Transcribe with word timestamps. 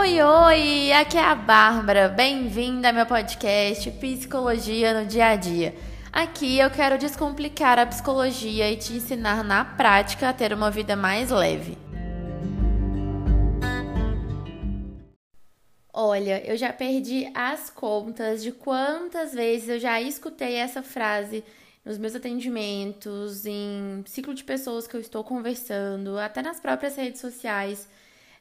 Oi, 0.00 0.18
oi! 0.22 0.92
Aqui 0.92 1.18
é 1.18 1.20
a 1.22 1.34
Bárbara. 1.34 2.08
Bem-vinda 2.08 2.88
ao 2.88 2.94
meu 2.94 3.04
podcast 3.04 3.90
Psicologia 3.90 4.98
no 4.98 5.06
Dia 5.06 5.26
a 5.26 5.36
Dia. 5.36 5.74
Aqui 6.10 6.58
eu 6.58 6.70
quero 6.70 6.96
descomplicar 6.96 7.78
a 7.78 7.84
psicologia 7.84 8.70
e 8.70 8.78
te 8.78 8.94
ensinar 8.94 9.44
na 9.44 9.62
prática 9.62 10.30
a 10.30 10.32
ter 10.32 10.54
uma 10.54 10.70
vida 10.70 10.96
mais 10.96 11.28
leve. 11.28 11.76
Olha, 15.92 16.42
eu 16.50 16.56
já 16.56 16.72
perdi 16.72 17.30
as 17.34 17.68
contas 17.68 18.42
de 18.42 18.52
quantas 18.52 19.34
vezes 19.34 19.68
eu 19.68 19.78
já 19.78 20.00
escutei 20.00 20.54
essa 20.54 20.82
frase 20.82 21.44
nos 21.84 21.98
meus 21.98 22.14
atendimentos, 22.14 23.44
em 23.44 24.02
ciclo 24.06 24.32
de 24.32 24.44
pessoas 24.44 24.86
que 24.86 24.96
eu 24.96 25.00
estou 25.00 25.22
conversando, 25.22 26.18
até 26.18 26.40
nas 26.40 26.58
próprias 26.58 26.96
redes 26.96 27.20
sociais 27.20 27.86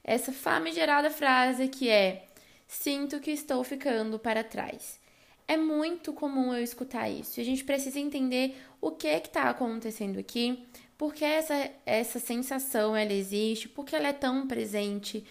essa 0.09 0.33
famigerada 0.33 1.11
frase 1.11 1.67
que 1.67 1.87
é: 1.87 2.25
Sinto 2.67 3.19
que 3.19 3.29
estou 3.29 3.63
ficando 3.63 4.17
para 4.17 4.43
trás. 4.43 4.99
É 5.47 5.55
muito 5.55 6.13
comum 6.13 6.51
eu 6.51 6.63
escutar 6.63 7.07
isso. 7.07 7.39
E 7.39 7.41
a 7.41 7.45
gente 7.45 7.63
precisa 7.63 7.99
entender 7.99 8.59
o 8.81 8.89
que 8.89 9.07
é 9.07 9.19
que 9.19 9.27
está 9.27 9.49
acontecendo 9.49 10.17
aqui, 10.17 10.67
por 10.97 11.13
que 11.13 11.23
essa, 11.23 11.69
essa 11.85 12.19
sensação 12.19 12.97
ela 12.97 13.13
existe, 13.13 13.69
por 13.69 13.85
que 13.85 13.95
ela 13.95 14.07
é 14.07 14.13
tão 14.13 14.47
presente 14.47 15.23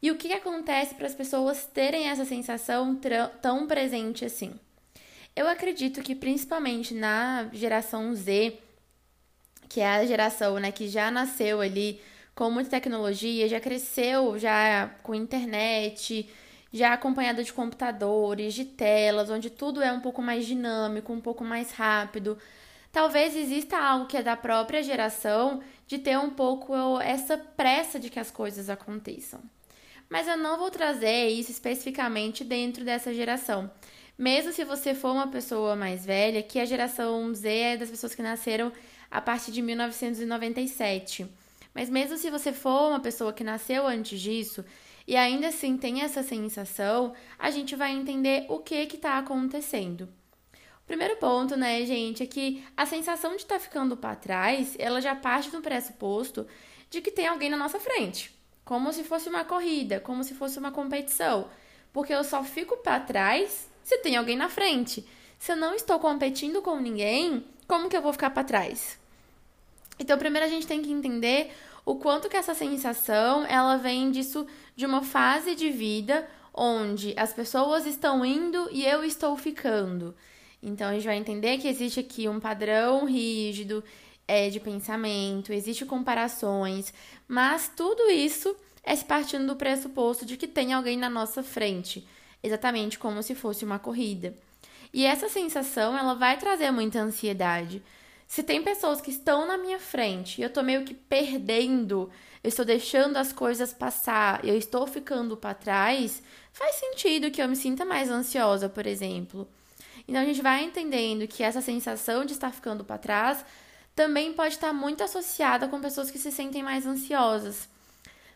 e 0.00 0.10
o 0.10 0.16
que, 0.16 0.28
que 0.28 0.34
acontece 0.34 0.94
para 0.94 1.06
as 1.06 1.14
pessoas 1.14 1.66
terem 1.66 2.08
essa 2.08 2.24
sensação 2.24 2.98
tão 3.42 3.66
presente 3.66 4.24
assim. 4.24 4.54
Eu 5.36 5.46
acredito 5.48 6.02
que 6.02 6.14
principalmente 6.14 6.94
na 6.94 7.50
geração 7.52 8.14
Z, 8.14 8.58
que 9.68 9.80
é 9.80 9.88
a 9.88 10.06
geração 10.06 10.58
né, 10.58 10.72
que 10.72 10.88
já 10.88 11.10
nasceu 11.10 11.60
ali 11.60 12.00
com 12.34 12.50
muita 12.50 12.70
tecnologia, 12.70 13.48
já 13.48 13.60
cresceu 13.60 14.38
já 14.38 14.90
com 15.02 15.14
internet, 15.14 16.28
já 16.72 16.92
acompanhada 16.92 17.44
de 17.44 17.52
computadores, 17.52 18.54
de 18.54 18.64
telas, 18.64 19.30
onde 19.30 19.48
tudo 19.50 19.80
é 19.82 19.92
um 19.92 20.00
pouco 20.00 20.20
mais 20.20 20.44
dinâmico, 20.44 21.12
um 21.12 21.20
pouco 21.20 21.44
mais 21.44 21.70
rápido. 21.70 22.36
Talvez 22.90 23.36
exista 23.36 23.78
algo 23.78 24.06
que 24.06 24.16
é 24.16 24.22
da 24.22 24.36
própria 24.36 24.82
geração 24.82 25.60
de 25.86 25.98
ter 25.98 26.18
um 26.18 26.30
pouco 26.30 27.00
essa 27.00 27.36
pressa 27.36 27.98
de 27.98 28.10
que 28.10 28.18
as 28.18 28.30
coisas 28.30 28.68
aconteçam. 28.68 29.40
Mas 30.08 30.28
eu 30.28 30.36
não 30.36 30.58
vou 30.58 30.70
trazer 30.70 31.28
isso 31.28 31.50
especificamente 31.50 32.44
dentro 32.44 32.84
dessa 32.84 33.12
geração. 33.12 33.70
Mesmo 34.16 34.52
se 34.52 34.64
você 34.64 34.94
for 34.94 35.12
uma 35.12 35.26
pessoa 35.26 35.74
mais 35.74 36.04
velha, 36.04 36.42
que 36.42 36.60
a 36.60 36.64
geração 36.64 37.34
Z 37.34 37.48
é 37.48 37.76
das 37.76 37.90
pessoas 37.90 38.14
que 38.14 38.22
nasceram 38.22 38.72
a 39.10 39.20
partir 39.20 39.50
de 39.50 39.60
1997. 39.60 41.26
Mas 41.74 41.90
mesmo 41.90 42.16
se 42.16 42.30
você 42.30 42.52
for 42.52 42.90
uma 42.90 43.00
pessoa 43.00 43.32
que 43.32 43.42
nasceu 43.42 43.86
antes 43.86 44.20
disso 44.20 44.64
e 45.06 45.16
ainda 45.16 45.48
assim 45.48 45.76
tem 45.76 46.02
essa 46.02 46.22
sensação, 46.22 47.12
a 47.38 47.50
gente 47.50 47.74
vai 47.74 47.90
entender 47.90 48.46
o 48.48 48.60
que 48.60 48.86
que 48.86 48.96
tá 48.96 49.18
acontecendo. 49.18 50.08
O 50.84 50.86
primeiro 50.86 51.16
ponto, 51.16 51.56
né, 51.56 51.84
gente, 51.84 52.22
é 52.22 52.26
que 52.26 52.62
a 52.76 52.86
sensação 52.86 53.30
de 53.32 53.38
estar 53.38 53.56
tá 53.56 53.60
ficando 53.60 53.96
para 53.96 54.14
trás, 54.14 54.76
ela 54.78 55.00
já 55.00 55.16
parte 55.16 55.50
do 55.50 55.60
pressuposto 55.60 56.46
de 56.90 57.00
que 57.00 57.10
tem 57.10 57.26
alguém 57.26 57.50
na 57.50 57.56
nossa 57.56 57.80
frente, 57.80 58.34
como 58.64 58.92
se 58.92 59.02
fosse 59.02 59.28
uma 59.28 59.44
corrida, 59.44 59.98
como 59.98 60.22
se 60.22 60.34
fosse 60.34 60.58
uma 60.58 60.70
competição, 60.70 61.48
porque 61.92 62.14
eu 62.14 62.22
só 62.22 62.44
fico 62.44 62.76
para 62.76 63.00
trás 63.00 63.68
se 63.82 63.98
tem 63.98 64.16
alguém 64.16 64.36
na 64.36 64.48
frente. 64.48 65.06
Se 65.38 65.52
eu 65.52 65.56
não 65.56 65.74
estou 65.74 65.98
competindo 65.98 66.62
com 66.62 66.78
ninguém, 66.78 67.44
como 67.66 67.88
que 67.88 67.96
eu 67.96 68.02
vou 68.02 68.12
ficar 68.12 68.30
para 68.30 68.44
trás? 68.44 68.98
Então, 69.98 70.18
primeiro 70.18 70.46
a 70.46 70.50
gente 70.50 70.66
tem 70.66 70.82
que 70.82 70.90
entender 70.90 71.52
o 71.84 71.96
quanto 71.96 72.28
que 72.28 72.36
essa 72.36 72.54
sensação, 72.54 73.44
ela 73.46 73.76
vem 73.76 74.10
disso 74.10 74.46
de 74.74 74.86
uma 74.86 75.02
fase 75.02 75.54
de 75.54 75.70
vida 75.70 76.26
onde 76.52 77.12
as 77.16 77.32
pessoas 77.32 77.84
estão 77.84 78.24
indo 78.24 78.68
e 78.70 78.86
eu 78.86 79.04
estou 79.04 79.36
ficando. 79.36 80.14
Então, 80.62 80.88
a 80.88 80.94
gente 80.94 81.04
vai 81.04 81.16
entender 81.16 81.58
que 81.58 81.68
existe 81.68 82.00
aqui 82.00 82.28
um 82.28 82.40
padrão 82.40 83.04
rígido 83.04 83.84
é, 84.26 84.48
de 84.48 84.58
pensamento, 84.60 85.52
existe 85.52 85.84
comparações, 85.84 86.92
mas 87.28 87.70
tudo 87.76 88.10
isso 88.10 88.56
é 88.82 88.96
partindo 88.96 89.46
do 89.46 89.56
pressuposto 89.56 90.24
de 90.24 90.36
que 90.36 90.46
tem 90.46 90.72
alguém 90.72 90.96
na 90.96 91.10
nossa 91.10 91.42
frente, 91.42 92.06
exatamente 92.42 92.98
como 92.98 93.22
se 93.22 93.34
fosse 93.34 93.64
uma 93.64 93.78
corrida. 93.78 94.34
E 94.92 95.04
essa 95.04 95.28
sensação, 95.28 95.98
ela 95.98 96.14
vai 96.14 96.38
trazer 96.38 96.70
muita 96.70 97.00
ansiedade, 97.00 97.82
se 98.26 98.42
tem 98.42 98.62
pessoas 98.62 99.00
que 99.00 99.10
estão 99.10 99.46
na 99.46 99.56
minha 99.56 99.78
frente 99.78 100.40
e 100.40 100.44
eu 100.44 100.50
tô 100.50 100.62
meio 100.62 100.84
que 100.84 100.94
perdendo, 100.94 102.10
eu 102.42 102.48
estou 102.48 102.64
deixando 102.64 103.16
as 103.16 103.32
coisas 103.32 103.72
passar, 103.72 104.44
eu 104.44 104.56
estou 104.56 104.86
ficando 104.86 105.36
para 105.36 105.54
trás, 105.54 106.22
faz 106.52 106.76
sentido 106.76 107.30
que 107.30 107.40
eu 107.40 107.48
me 107.48 107.56
sinta 107.56 107.84
mais 107.84 108.10
ansiosa, 108.10 108.68
por 108.68 108.86
exemplo. 108.86 109.48
Então 110.06 110.20
a 110.20 110.24
gente 110.24 110.42
vai 110.42 110.64
entendendo 110.64 111.26
que 111.26 111.42
essa 111.42 111.60
sensação 111.60 112.24
de 112.24 112.32
estar 112.32 112.52
ficando 112.52 112.84
para 112.84 112.98
trás 112.98 113.44
também 113.94 114.32
pode 114.32 114.54
estar 114.54 114.72
muito 114.72 115.02
associada 115.04 115.68
com 115.68 115.80
pessoas 115.80 116.10
que 116.10 116.18
se 116.18 116.32
sentem 116.32 116.62
mais 116.62 116.86
ansiosas. 116.86 117.68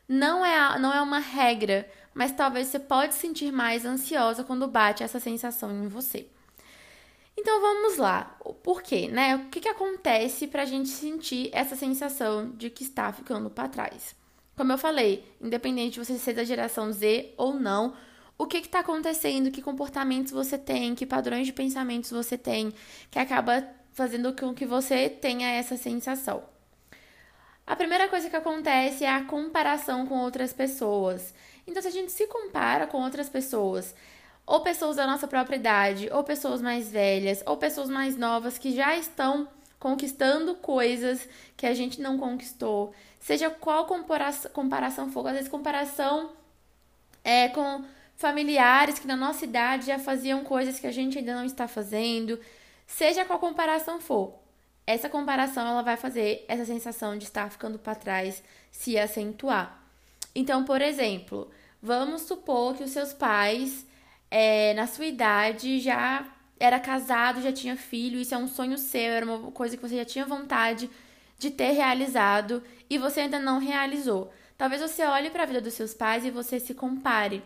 Não 0.08 0.44
é, 0.44 0.78
não 0.78 0.94
é 0.94 1.02
uma 1.02 1.18
regra, 1.18 1.88
mas 2.14 2.32
talvez 2.32 2.68
você 2.68 2.78
pode 2.78 3.14
sentir 3.14 3.52
mais 3.52 3.84
ansiosa 3.84 4.42
quando 4.42 4.66
bate 4.66 5.02
essa 5.02 5.20
sensação 5.20 5.70
em 5.70 5.88
você. 5.88 6.26
Então 7.40 7.60
vamos 7.60 7.98
lá, 7.98 8.36
o 8.44 8.52
porquê, 8.52 9.06
né? 9.06 9.36
O 9.36 9.48
que, 9.48 9.60
que 9.60 9.68
acontece 9.68 10.48
para 10.48 10.62
a 10.62 10.66
gente 10.66 10.88
sentir 10.88 11.50
essa 11.52 11.76
sensação 11.76 12.50
de 12.50 12.68
que 12.68 12.82
está 12.82 13.12
ficando 13.12 13.48
para 13.48 13.68
trás? 13.68 14.12
Como 14.56 14.72
eu 14.72 14.76
falei, 14.76 15.24
independente 15.40 15.92
de 15.94 16.04
você 16.04 16.18
ser 16.18 16.32
da 16.32 16.42
geração 16.42 16.92
Z 16.92 17.32
ou 17.36 17.54
não, 17.54 17.94
o 18.36 18.44
que 18.44 18.58
está 18.58 18.80
acontecendo, 18.80 19.52
que 19.52 19.62
comportamentos 19.62 20.32
você 20.32 20.58
tem, 20.58 20.96
que 20.96 21.06
padrões 21.06 21.46
de 21.46 21.52
pensamentos 21.52 22.10
você 22.10 22.36
tem, 22.36 22.74
que 23.08 23.20
acaba 23.20 23.64
fazendo 23.92 24.34
com 24.34 24.52
que 24.52 24.66
você 24.66 25.08
tenha 25.08 25.48
essa 25.48 25.76
sensação. 25.76 26.42
A 27.64 27.76
primeira 27.76 28.08
coisa 28.08 28.28
que 28.28 28.34
acontece 28.34 29.04
é 29.04 29.10
a 29.10 29.22
comparação 29.22 30.08
com 30.08 30.18
outras 30.18 30.52
pessoas. 30.52 31.32
Então, 31.68 31.80
se 31.80 31.86
a 31.86 31.92
gente 31.92 32.10
se 32.10 32.26
compara 32.26 32.84
com 32.88 33.00
outras 33.00 33.28
pessoas, 33.28 33.94
ou 34.48 34.60
pessoas 34.60 34.96
da 34.96 35.06
nossa 35.06 35.28
própria 35.28 35.56
idade, 35.56 36.08
ou 36.10 36.24
pessoas 36.24 36.62
mais 36.62 36.90
velhas, 36.90 37.42
ou 37.44 37.58
pessoas 37.58 37.90
mais 37.90 38.16
novas 38.16 38.56
que 38.56 38.74
já 38.74 38.96
estão 38.96 39.46
conquistando 39.78 40.54
coisas 40.54 41.28
que 41.54 41.66
a 41.66 41.74
gente 41.74 42.00
não 42.00 42.18
conquistou, 42.18 42.94
seja 43.20 43.50
qual 43.50 43.84
comparação, 43.84 44.50
comparação 44.52 45.12
for, 45.12 45.26
às 45.26 45.34
vezes 45.34 45.50
comparação 45.50 46.30
é 47.22 47.50
com 47.50 47.84
familiares 48.16 48.98
que 48.98 49.06
na 49.06 49.16
nossa 49.16 49.44
idade 49.44 49.86
já 49.86 49.98
faziam 49.98 50.42
coisas 50.42 50.80
que 50.80 50.86
a 50.86 50.92
gente 50.92 51.18
ainda 51.18 51.34
não 51.34 51.44
está 51.44 51.68
fazendo, 51.68 52.40
seja 52.86 53.26
qual 53.26 53.38
comparação 53.38 54.00
for. 54.00 54.32
Essa 54.86 55.10
comparação 55.10 55.68
ela 55.68 55.82
vai 55.82 55.98
fazer 55.98 56.46
essa 56.48 56.64
sensação 56.64 57.18
de 57.18 57.24
estar 57.24 57.50
ficando 57.50 57.78
para 57.78 57.94
trás 57.94 58.42
se 58.70 58.98
acentuar. 58.98 59.78
Então, 60.34 60.64
por 60.64 60.80
exemplo, 60.80 61.50
vamos 61.82 62.22
supor 62.22 62.74
que 62.74 62.84
os 62.84 62.90
seus 62.90 63.12
pais 63.12 63.86
é, 64.30 64.74
na 64.74 64.86
sua 64.86 65.06
idade 65.06 65.80
já 65.80 66.26
era 66.58 66.80
casado, 66.80 67.42
já 67.42 67.52
tinha 67.52 67.76
filho, 67.76 68.20
isso 68.20 68.34
é 68.34 68.38
um 68.38 68.48
sonho 68.48 68.76
seu, 68.76 69.12
era 69.12 69.24
uma 69.24 69.50
coisa 69.52 69.76
que 69.76 69.82
você 69.82 69.96
já 69.96 70.04
tinha 70.04 70.26
vontade 70.26 70.90
de 71.38 71.50
ter 71.50 71.70
realizado 71.72 72.62
e 72.90 72.98
você 72.98 73.20
ainda 73.20 73.38
não 73.38 73.58
realizou. 73.58 74.32
Talvez 74.56 74.82
você 74.82 75.04
olhe 75.04 75.30
para 75.30 75.44
a 75.44 75.46
vida 75.46 75.60
dos 75.60 75.74
seus 75.74 75.94
pais 75.94 76.24
e 76.24 76.30
você 76.30 76.58
se 76.58 76.74
compare. 76.74 77.42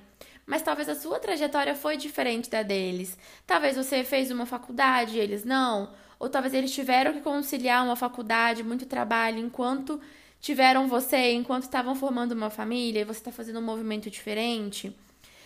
Mas 0.47 0.63
talvez 0.63 0.89
a 0.89 0.95
sua 0.95 1.21
trajetória 1.21 1.75
foi 1.75 1.97
diferente 1.97 2.51
da 2.51 2.63
deles. 2.63 3.19
Talvez 3.47 3.77
você 3.77 4.03
fez 4.03 4.31
uma 4.31 4.47
faculdade 4.47 5.17
e 5.17 5.21
eles 5.21 5.45
não. 5.45 5.93
Ou 6.19 6.29
talvez 6.29 6.55
eles 6.55 6.73
tiveram 6.73 7.13
que 7.13 7.21
conciliar 7.21 7.85
uma 7.85 7.97
faculdade, 7.97 8.63
muito 8.63 8.87
trabalho, 8.87 9.39
enquanto 9.39 10.01
tiveram 10.41 10.89
você, 10.89 11.33
enquanto 11.33 11.65
estavam 11.65 11.95
formando 11.95 12.33
uma 12.33 12.51
família 12.51 13.01
e 13.01 13.05
você 13.05 13.21
está 13.21 13.31
fazendo 13.31 13.59
um 13.59 13.63
movimento 13.63 14.11
diferente. 14.11 14.97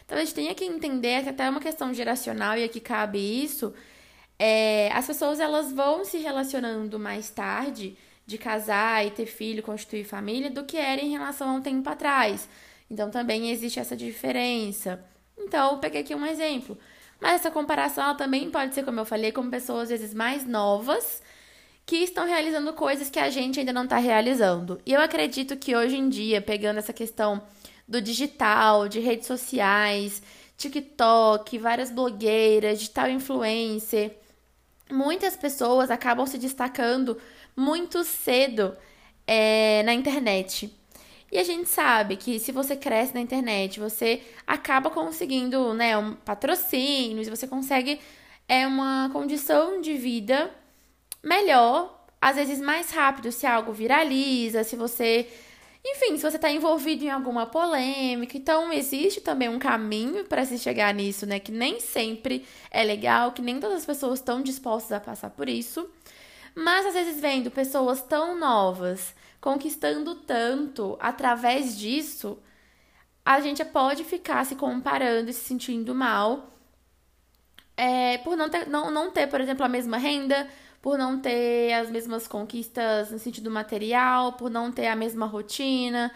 Então 0.06 0.16
a 0.16 0.24
gente 0.24 0.34
tem 0.34 0.54
que 0.54 0.64
entender 0.64 1.24
que 1.24 1.28
até 1.28 1.44
é 1.44 1.50
uma 1.50 1.60
questão 1.60 1.92
geracional 1.92 2.56
e 2.56 2.64
aqui 2.64 2.80
cabe 2.80 3.18
isso. 3.18 3.74
É, 4.38 4.90
as 4.92 5.06
pessoas 5.06 5.40
elas 5.40 5.72
vão 5.72 6.04
se 6.04 6.18
relacionando 6.18 6.98
mais 6.98 7.28
tarde 7.28 7.98
de 8.24 8.38
casar 8.38 9.04
e 9.04 9.10
ter 9.10 9.26
filho, 9.26 9.62
constituir 9.62 10.04
família, 10.04 10.50
do 10.50 10.64
que 10.64 10.76
era 10.76 11.00
em 11.00 11.10
relação 11.10 11.50
a 11.50 11.52
um 11.54 11.60
tempo 11.60 11.88
atrás. 11.90 12.48
Então 12.90 13.10
também 13.10 13.50
existe 13.50 13.80
essa 13.80 13.96
diferença. 13.96 15.04
Então, 15.38 15.72
eu 15.72 15.78
peguei 15.78 16.00
aqui 16.00 16.14
um 16.14 16.26
exemplo. 16.26 16.78
Mas 17.20 17.34
essa 17.34 17.50
comparação 17.50 18.16
também 18.16 18.50
pode 18.50 18.74
ser, 18.74 18.84
como 18.84 19.00
eu 19.00 19.04
falei, 19.04 19.32
com 19.32 19.48
pessoas 19.50 19.84
às 19.84 20.00
vezes 20.00 20.14
mais 20.14 20.46
novas 20.46 21.22
que 21.84 21.96
estão 21.98 22.26
realizando 22.26 22.72
coisas 22.72 23.08
que 23.08 23.18
a 23.18 23.30
gente 23.30 23.60
ainda 23.60 23.72
não 23.72 23.84
está 23.84 23.96
realizando. 23.98 24.80
E 24.84 24.92
eu 24.92 25.00
acredito 25.00 25.56
que 25.56 25.74
hoje 25.76 25.96
em 25.96 26.08
dia, 26.08 26.42
pegando 26.42 26.78
essa 26.78 26.92
questão 26.92 27.42
do 27.86 28.00
digital, 28.00 28.88
de 28.88 29.00
redes 29.00 29.26
sociais, 29.26 30.22
TikTok, 30.56 31.58
várias 31.58 31.90
blogueiras, 31.90 32.78
digital 32.78 33.08
influencer. 33.08 34.16
Muitas 34.90 35.36
pessoas 35.36 35.90
acabam 35.90 36.26
se 36.26 36.38
destacando 36.38 37.18
muito 37.56 38.04
cedo 38.04 38.76
é, 39.26 39.82
na 39.84 39.94
internet. 39.94 40.72
E 41.30 41.38
a 41.38 41.44
gente 41.44 41.68
sabe 41.68 42.16
que 42.16 42.38
se 42.38 42.52
você 42.52 42.76
cresce 42.76 43.12
na 43.14 43.20
internet, 43.20 43.80
você 43.80 44.22
acaba 44.46 44.90
conseguindo, 44.90 45.74
né, 45.74 45.96
um 45.98 46.14
patrocínio, 46.14 47.24
você 47.24 47.46
consegue 47.46 48.00
é 48.48 48.66
uma 48.66 49.10
condição 49.12 49.80
de 49.80 49.94
vida 49.94 50.50
melhor, 51.22 52.06
às 52.20 52.36
vezes 52.36 52.60
mais 52.60 52.90
rápido 52.90 53.32
se 53.32 53.46
algo 53.46 53.72
viraliza, 53.72 54.62
se 54.62 54.76
você 54.76 55.28
enfim, 55.88 56.16
se 56.16 56.22
você 56.22 56.36
está 56.36 56.50
envolvido 56.50 57.04
em 57.04 57.10
alguma 57.10 57.46
polêmica, 57.46 58.36
então 58.36 58.72
existe 58.72 59.20
também 59.20 59.48
um 59.48 59.58
caminho 59.58 60.24
para 60.24 60.44
se 60.44 60.58
chegar 60.58 60.92
nisso, 60.92 61.26
né? 61.26 61.38
Que 61.38 61.52
nem 61.52 61.80
sempre 61.80 62.44
é 62.70 62.82
legal, 62.82 63.32
que 63.32 63.42
nem 63.42 63.60
todas 63.60 63.78
as 63.78 63.86
pessoas 63.86 64.18
estão 64.18 64.42
dispostas 64.42 64.92
a 64.92 65.00
passar 65.00 65.30
por 65.30 65.48
isso. 65.48 65.88
Mas 66.54 66.86
às 66.86 66.94
vezes 66.94 67.20
vendo 67.20 67.50
pessoas 67.50 68.02
tão 68.02 68.38
novas 68.38 69.14
conquistando 69.40 70.14
tanto 70.14 70.96
através 71.00 71.78
disso, 71.78 72.38
a 73.24 73.40
gente 73.40 73.64
pode 73.64 74.02
ficar 74.04 74.44
se 74.44 74.56
comparando 74.56 75.30
e 75.30 75.32
se 75.32 75.44
sentindo 75.44 75.94
mal 75.94 76.56
é, 77.76 78.18
por 78.18 78.36
não 78.36 78.48
ter, 78.48 78.66
não, 78.68 78.90
não 78.90 79.10
ter, 79.10 79.26
por 79.26 79.40
exemplo, 79.40 79.64
a 79.64 79.68
mesma 79.68 79.98
renda, 79.98 80.48
por 80.86 80.96
não 80.96 81.18
ter 81.18 81.72
as 81.72 81.90
mesmas 81.90 82.28
conquistas 82.28 83.10
no 83.10 83.18
sentido 83.18 83.50
material, 83.50 84.34
por 84.34 84.48
não 84.48 84.70
ter 84.70 84.86
a 84.86 84.94
mesma 84.94 85.26
rotina. 85.26 86.14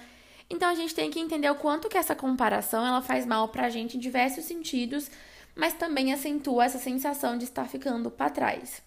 Então 0.48 0.70
a 0.70 0.76
gente 0.76 0.94
tem 0.94 1.10
que 1.10 1.18
entender 1.18 1.50
o 1.50 1.56
quanto 1.56 1.88
que 1.88 1.98
essa 1.98 2.14
comparação 2.14 2.86
ela 2.86 3.02
faz 3.02 3.26
mal 3.26 3.48
pra 3.48 3.68
gente 3.68 3.96
em 3.96 4.00
diversos 4.00 4.44
sentidos, 4.44 5.10
mas 5.56 5.74
também 5.74 6.12
acentua 6.12 6.66
essa 6.66 6.78
sensação 6.78 7.36
de 7.36 7.46
estar 7.46 7.64
ficando 7.68 8.12
para 8.12 8.30
trás. 8.30 8.80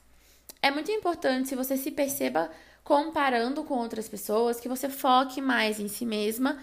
É 0.62 0.72
muito 0.72 0.90
importante 0.90 1.50
se 1.50 1.56
você 1.56 1.76
se 1.76 1.92
perceba 1.92 2.50
comparando 2.82 3.62
com 3.66 3.74
outras 3.74 4.08
pessoas, 4.08 4.62
que 4.62 4.70
você 4.70 4.88
foque 4.88 5.42
mais 5.42 5.82
em 5.82 5.90
si 5.90 6.06
mesma 6.06 6.60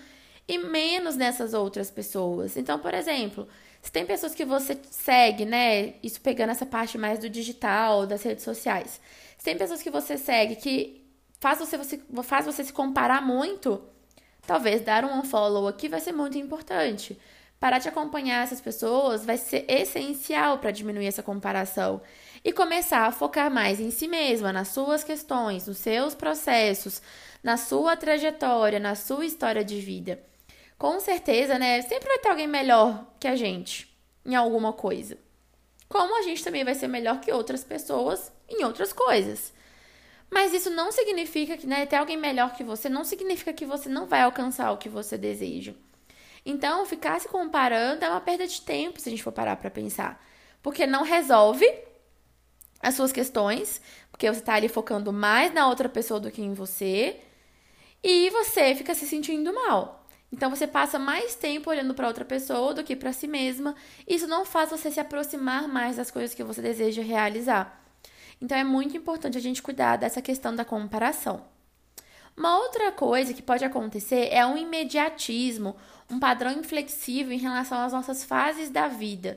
e 0.49 0.57
menos 0.57 1.15
nessas 1.15 1.53
outras 1.53 1.91
pessoas. 1.91 2.57
Então, 2.57 2.79
por 2.79 2.95
exemplo, 2.95 3.47
se 3.83 3.91
tem 3.91 4.05
pessoas 4.05 4.35
que 4.35 4.45
você 4.45 4.79
segue, 4.91 5.45
né? 5.45 5.95
Isso 6.03 6.21
pegando 6.21 6.51
essa 6.51 6.67
parte 6.67 6.99
mais 6.99 7.19
do 7.19 7.31
digital, 7.31 8.07
das 8.07 8.23
redes 8.23 8.45
sociais. 8.45 9.01
Se 9.39 9.45
tem 9.45 9.57
pessoas 9.57 9.83
que 9.83 9.91
você 9.91 10.19
segue 10.19 10.57
que 10.57 11.07
faz 11.41 11.59
você, 11.59 11.79
você, 11.79 12.01
faz 12.23 12.45
você 12.45 12.63
se 12.63 12.73
comparar 12.73 13.23
muito, 13.23 13.83
talvez 14.47 14.83
dar 14.83 15.05
um 15.05 15.21
unfollow 15.21 15.67
aqui 15.67 15.89
vai 15.89 16.01
ser 16.01 16.13
muito 16.13 16.37
importante. 16.37 17.19
Parar 17.59 17.79
de 17.79 17.89
acompanhar 17.89 18.43
essas 18.43 18.61
pessoas 18.61 19.25
vai 19.25 19.37
ser 19.37 19.65
essencial 19.69 20.59
para 20.59 20.71
diminuir 20.71 21.07
essa 21.07 21.23
comparação 21.23 22.01
e 22.45 22.53
começar 22.53 23.07
a 23.07 23.13
focar 23.13 23.51
mais 23.51 23.81
em 23.81 23.91
si 23.91 24.09
mesma, 24.09 24.53
nas 24.53 24.69
suas 24.69 25.05
questões, 25.05 25.67
nos 25.67 25.79
seus 25.79 26.15
processos, 26.15 27.03
na 27.43 27.57
sua 27.57 27.97
trajetória, 27.97 28.79
na 28.79 28.95
sua 28.95 29.27
história 29.27 29.65
de 29.65 29.79
vida 29.81 30.23
com 30.81 30.99
certeza, 30.99 31.59
né? 31.59 31.83
Sempre 31.83 32.09
vai 32.09 32.19
ter 32.21 32.31
alguém 32.31 32.47
melhor 32.47 33.05
que 33.21 33.29
a 33.29 33.37
gente 33.37 33.95
em 34.25 34.35
alguma 34.35 34.73
coisa. 34.73 35.19
Como 35.87 36.19
a 36.19 36.23
gente 36.23 36.43
também 36.43 36.65
vai 36.65 36.75
ser 36.75 36.89
melhor 36.89 37.21
que 37.21 37.31
outras 37.31 37.63
pessoas 37.63 38.33
em 38.49 38.65
outras 38.65 38.91
coisas. 38.91 39.53
Mas 40.31 40.55
isso 40.55 40.71
não 40.71 40.91
significa 40.91 41.59
que, 41.59 41.67
né, 41.67 41.85
ter 41.85 41.97
alguém 41.97 42.17
melhor 42.17 42.55
que 42.55 42.65
você 42.65 42.89
não 42.89 43.05
significa 43.05 43.53
que 43.53 43.67
você 43.67 43.91
não 43.91 44.07
vai 44.07 44.23
alcançar 44.23 44.73
o 44.73 44.79
que 44.79 44.89
você 44.89 45.19
deseja. 45.19 45.75
Então, 46.47 46.87
ficar 46.87 47.21
se 47.21 47.29
comparando 47.29 48.03
é 48.03 48.09
uma 48.09 48.21
perda 48.23 48.47
de 48.47 48.63
tempo 48.63 48.99
se 48.99 49.07
a 49.07 49.13
gente 49.13 49.23
for 49.23 49.33
parar 49.33 49.57
para 49.57 49.71
pensar. 49.71 50.25
Porque 50.63 50.87
não 50.87 51.03
resolve 51.03 51.71
as 52.81 52.95
suas 52.95 53.13
questões, 53.13 53.83
porque 54.11 54.33
você 54.33 54.41
tá 54.41 54.55
ali 54.55 54.69
focando 54.69 55.13
mais 55.13 55.53
na 55.53 55.69
outra 55.69 55.91
pessoa 55.91 56.19
do 56.19 56.31
que 56.31 56.41
em 56.41 56.55
você, 56.55 57.21
e 58.03 58.31
você 58.31 58.75
fica 58.75 58.95
se 58.95 59.07
sentindo 59.07 59.53
mal. 59.53 60.00
Então 60.33 60.49
você 60.49 60.67
passa 60.67 60.99
mais 60.99 61.35
tempo 61.35 61.71
olhando 61.71 61.93
para 61.93 62.07
outra 62.07 62.25
pessoa 62.25 62.73
do 62.73 62.85
que 62.85 62.95
para 62.95 63.13
si 63.13 63.27
mesma. 63.27 63.75
Isso 64.07 64.27
não 64.27 64.45
faz 64.45 64.71
você 64.71 64.91
se 64.91 65.01
aproximar 65.01 65.67
mais 65.67 65.97
das 65.97 66.11
coisas 66.11 66.35
que 66.35 66.45
você 66.45 66.63
deseja 66.63 67.03
realizar. 67.03 67.81
Então 68.41 68.57
é 68.57 68.65
muito 68.65 68.97
importante 68.97 69.37
a 69.37 69.41
gente 69.41 69.63
cuidar 69.63 69.97
dessa 69.97 70.23
questão 70.23 70.55
da 70.55 70.65
comparação. 70.65 71.45
Uma 72.37 72.59
outra 72.59 72.91
coisa 72.93 73.35
que 73.35 73.43
pode 73.43 73.65
acontecer 73.65 74.29
é 74.31 74.47
um 74.47 74.57
imediatismo, 74.57 75.77
um 76.09 76.19
padrão 76.19 76.53
inflexível 76.53 77.33
em 77.33 77.39
relação 77.39 77.79
às 77.79 77.93
nossas 77.93 78.25
fases 78.25 78.71
da 78.71 78.89
vida, 78.89 79.37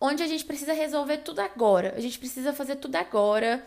onde 0.00 0.22
a 0.22 0.26
gente 0.26 0.44
precisa 0.44 0.72
resolver 0.72 1.18
tudo 1.18 1.40
agora, 1.40 1.94
a 1.96 2.00
gente 2.00 2.18
precisa 2.18 2.52
fazer 2.52 2.76
tudo 2.76 2.96
agora 2.96 3.64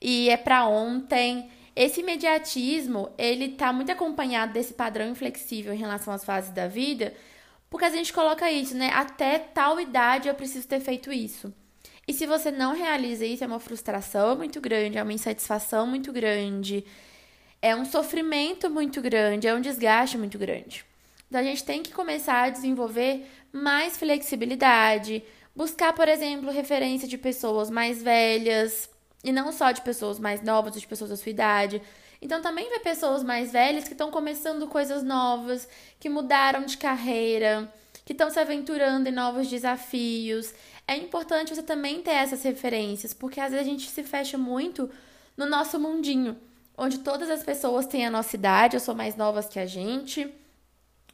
e 0.00 0.28
é 0.28 0.36
para 0.36 0.66
ontem. 0.66 1.50
Esse 1.80 2.02
imediatismo, 2.02 3.08
ele 3.16 3.52
tá 3.52 3.72
muito 3.72 3.90
acompanhado 3.90 4.52
desse 4.52 4.74
padrão 4.74 5.08
inflexível 5.08 5.72
em 5.72 5.78
relação 5.78 6.12
às 6.12 6.22
fases 6.22 6.50
da 6.50 6.68
vida, 6.68 7.14
porque 7.70 7.86
a 7.86 7.88
gente 7.88 8.12
coloca 8.12 8.50
isso, 8.50 8.76
né? 8.76 8.90
Até 8.92 9.38
tal 9.38 9.80
idade 9.80 10.28
eu 10.28 10.34
preciso 10.34 10.68
ter 10.68 10.78
feito 10.80 11.10
isso. 11.10 11.50
E 12.06 12.12
se 12.12 12.26
você 12.26 12.50
não 12.50 12.74
realiza 12.74 13.24
isso, 13.24 13.42
é 13.42 13.46
uma 13.46 13.58
frustração 13.58 14.36
muito 14.36 14.60
grande, 14.60 14.98
é 14.98 15.02
uma 15.02 15.14
insatisfação 15.14 15.86
muito 15.86 16.12
grande, 16.12 16.84
é 17.62 17.74
um 17.74 17.86
sofrimento 17.86 18.68
muito 18.68 19.00
grande, 19.00 19.48
é 19.48 19.54
um 19.54 19.60
desgaste 19.62 20.18
muito 20.18 20.36
grande. 20.36 20.84
Então 21.28 21.40
a 21.40 21.44
gente 21.44 21.64
tem 21.64 21.82
que 21.82 21.94
começar 21.94 22.42
a 22.42 22.50
desenvolver 22.50 23.26
mais 23.50 23.96
flexibilidade, 23.96 25.22
buscar, 25.56 25.94
por 25.94 26.08
exemplo, 26.08 26.50
referência 26.50 27.08
de 27.08 27.16
pessoas 27.16 27.70
mais 27.70 28.02
velhas, 28.02 28.90
e 29.22 29.32
não 29.32 29.52
só 29.52 29.70
de 29.72 29.82
pessoas 29.82 30.18
mais 30.18 30.42
novas, 30.42 30.74
de 30.74 30.86
pessoas 30.86 31.10
da 31.10 31.16
sua 31.16 31.30
idade. 31.30 31.82
Então 32.22 32.42
também 32.42 32.68
vê 32.68 32.80
pessoas 32.80 33.22
mais 33.22 33.52
velhas 33.52 33.84
que 33.84 33.92
estão 33.92 34.10
começando 34.10 34.66
coisas 34.66 35.02
novas, 35.02 35.68
que 35.98 36.08
mudaram 36.08 36.64
de 36.64 36.76
carreira, 36.76 37.72
que 38.04 38.12
estão 38.12 38.30
se 38.30 38.38
aventurando 38.38 39.08
em 39.08 39.12
novos 39.12 39.48
desafios. 39.48 40.52
É 40.86 40.96
importante 40.96 41.54
você 41.54 41.62
também 41.62 42.02
ter 42.02 42.10
essas 42.10 42.42
referências, 42.42 43.14
porque 43.14 43.40
às 43.40 43.52
vezes 43.52 43.66
a 43.66 43.70
gente 43.70 43.88
se 43.88 44.02
fecha 44.02 44.36
muito 44.36 44.90
no 45.36 45.46
nosso 45.46 45.78
mundinho, 45.78 46.36
onde 46.76 46.98
todas 46.98 47.30
as 47.30 47.42
pessoas 47.42 47.86
têm 47.86 48.06
a 48.06 48.10
nossa 48.10 48.36
idade, 48.36 48.76
ou 48.76 48.80
são 48.80 48.94
mais 48.94 49.16
novas 49.16 49.48
que 49.48 49.58
a 49.58 49.66
gente, 49.66 50.32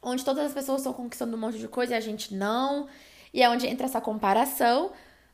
onde 0.01 0.25
todas 0.25 0.45
as 0.45 0.53
pessoas 0.53 0.79
estão 0.79 0.93
conquistando 0.93 1.35
um 1.35 1.39
monte 1.39 1.57
de 1.57 1.67
coisa 1.67 1.93
e 1.93 1.97
a 1.97 2.01
gente 2.01 2.33
não, 2.33 2.87
e 3.33 3.41
é 3.41 3.49
onde 3.49 3.67
entra 3.67 3.85
essa 3.85 4.01
comparação, 4.01 4.91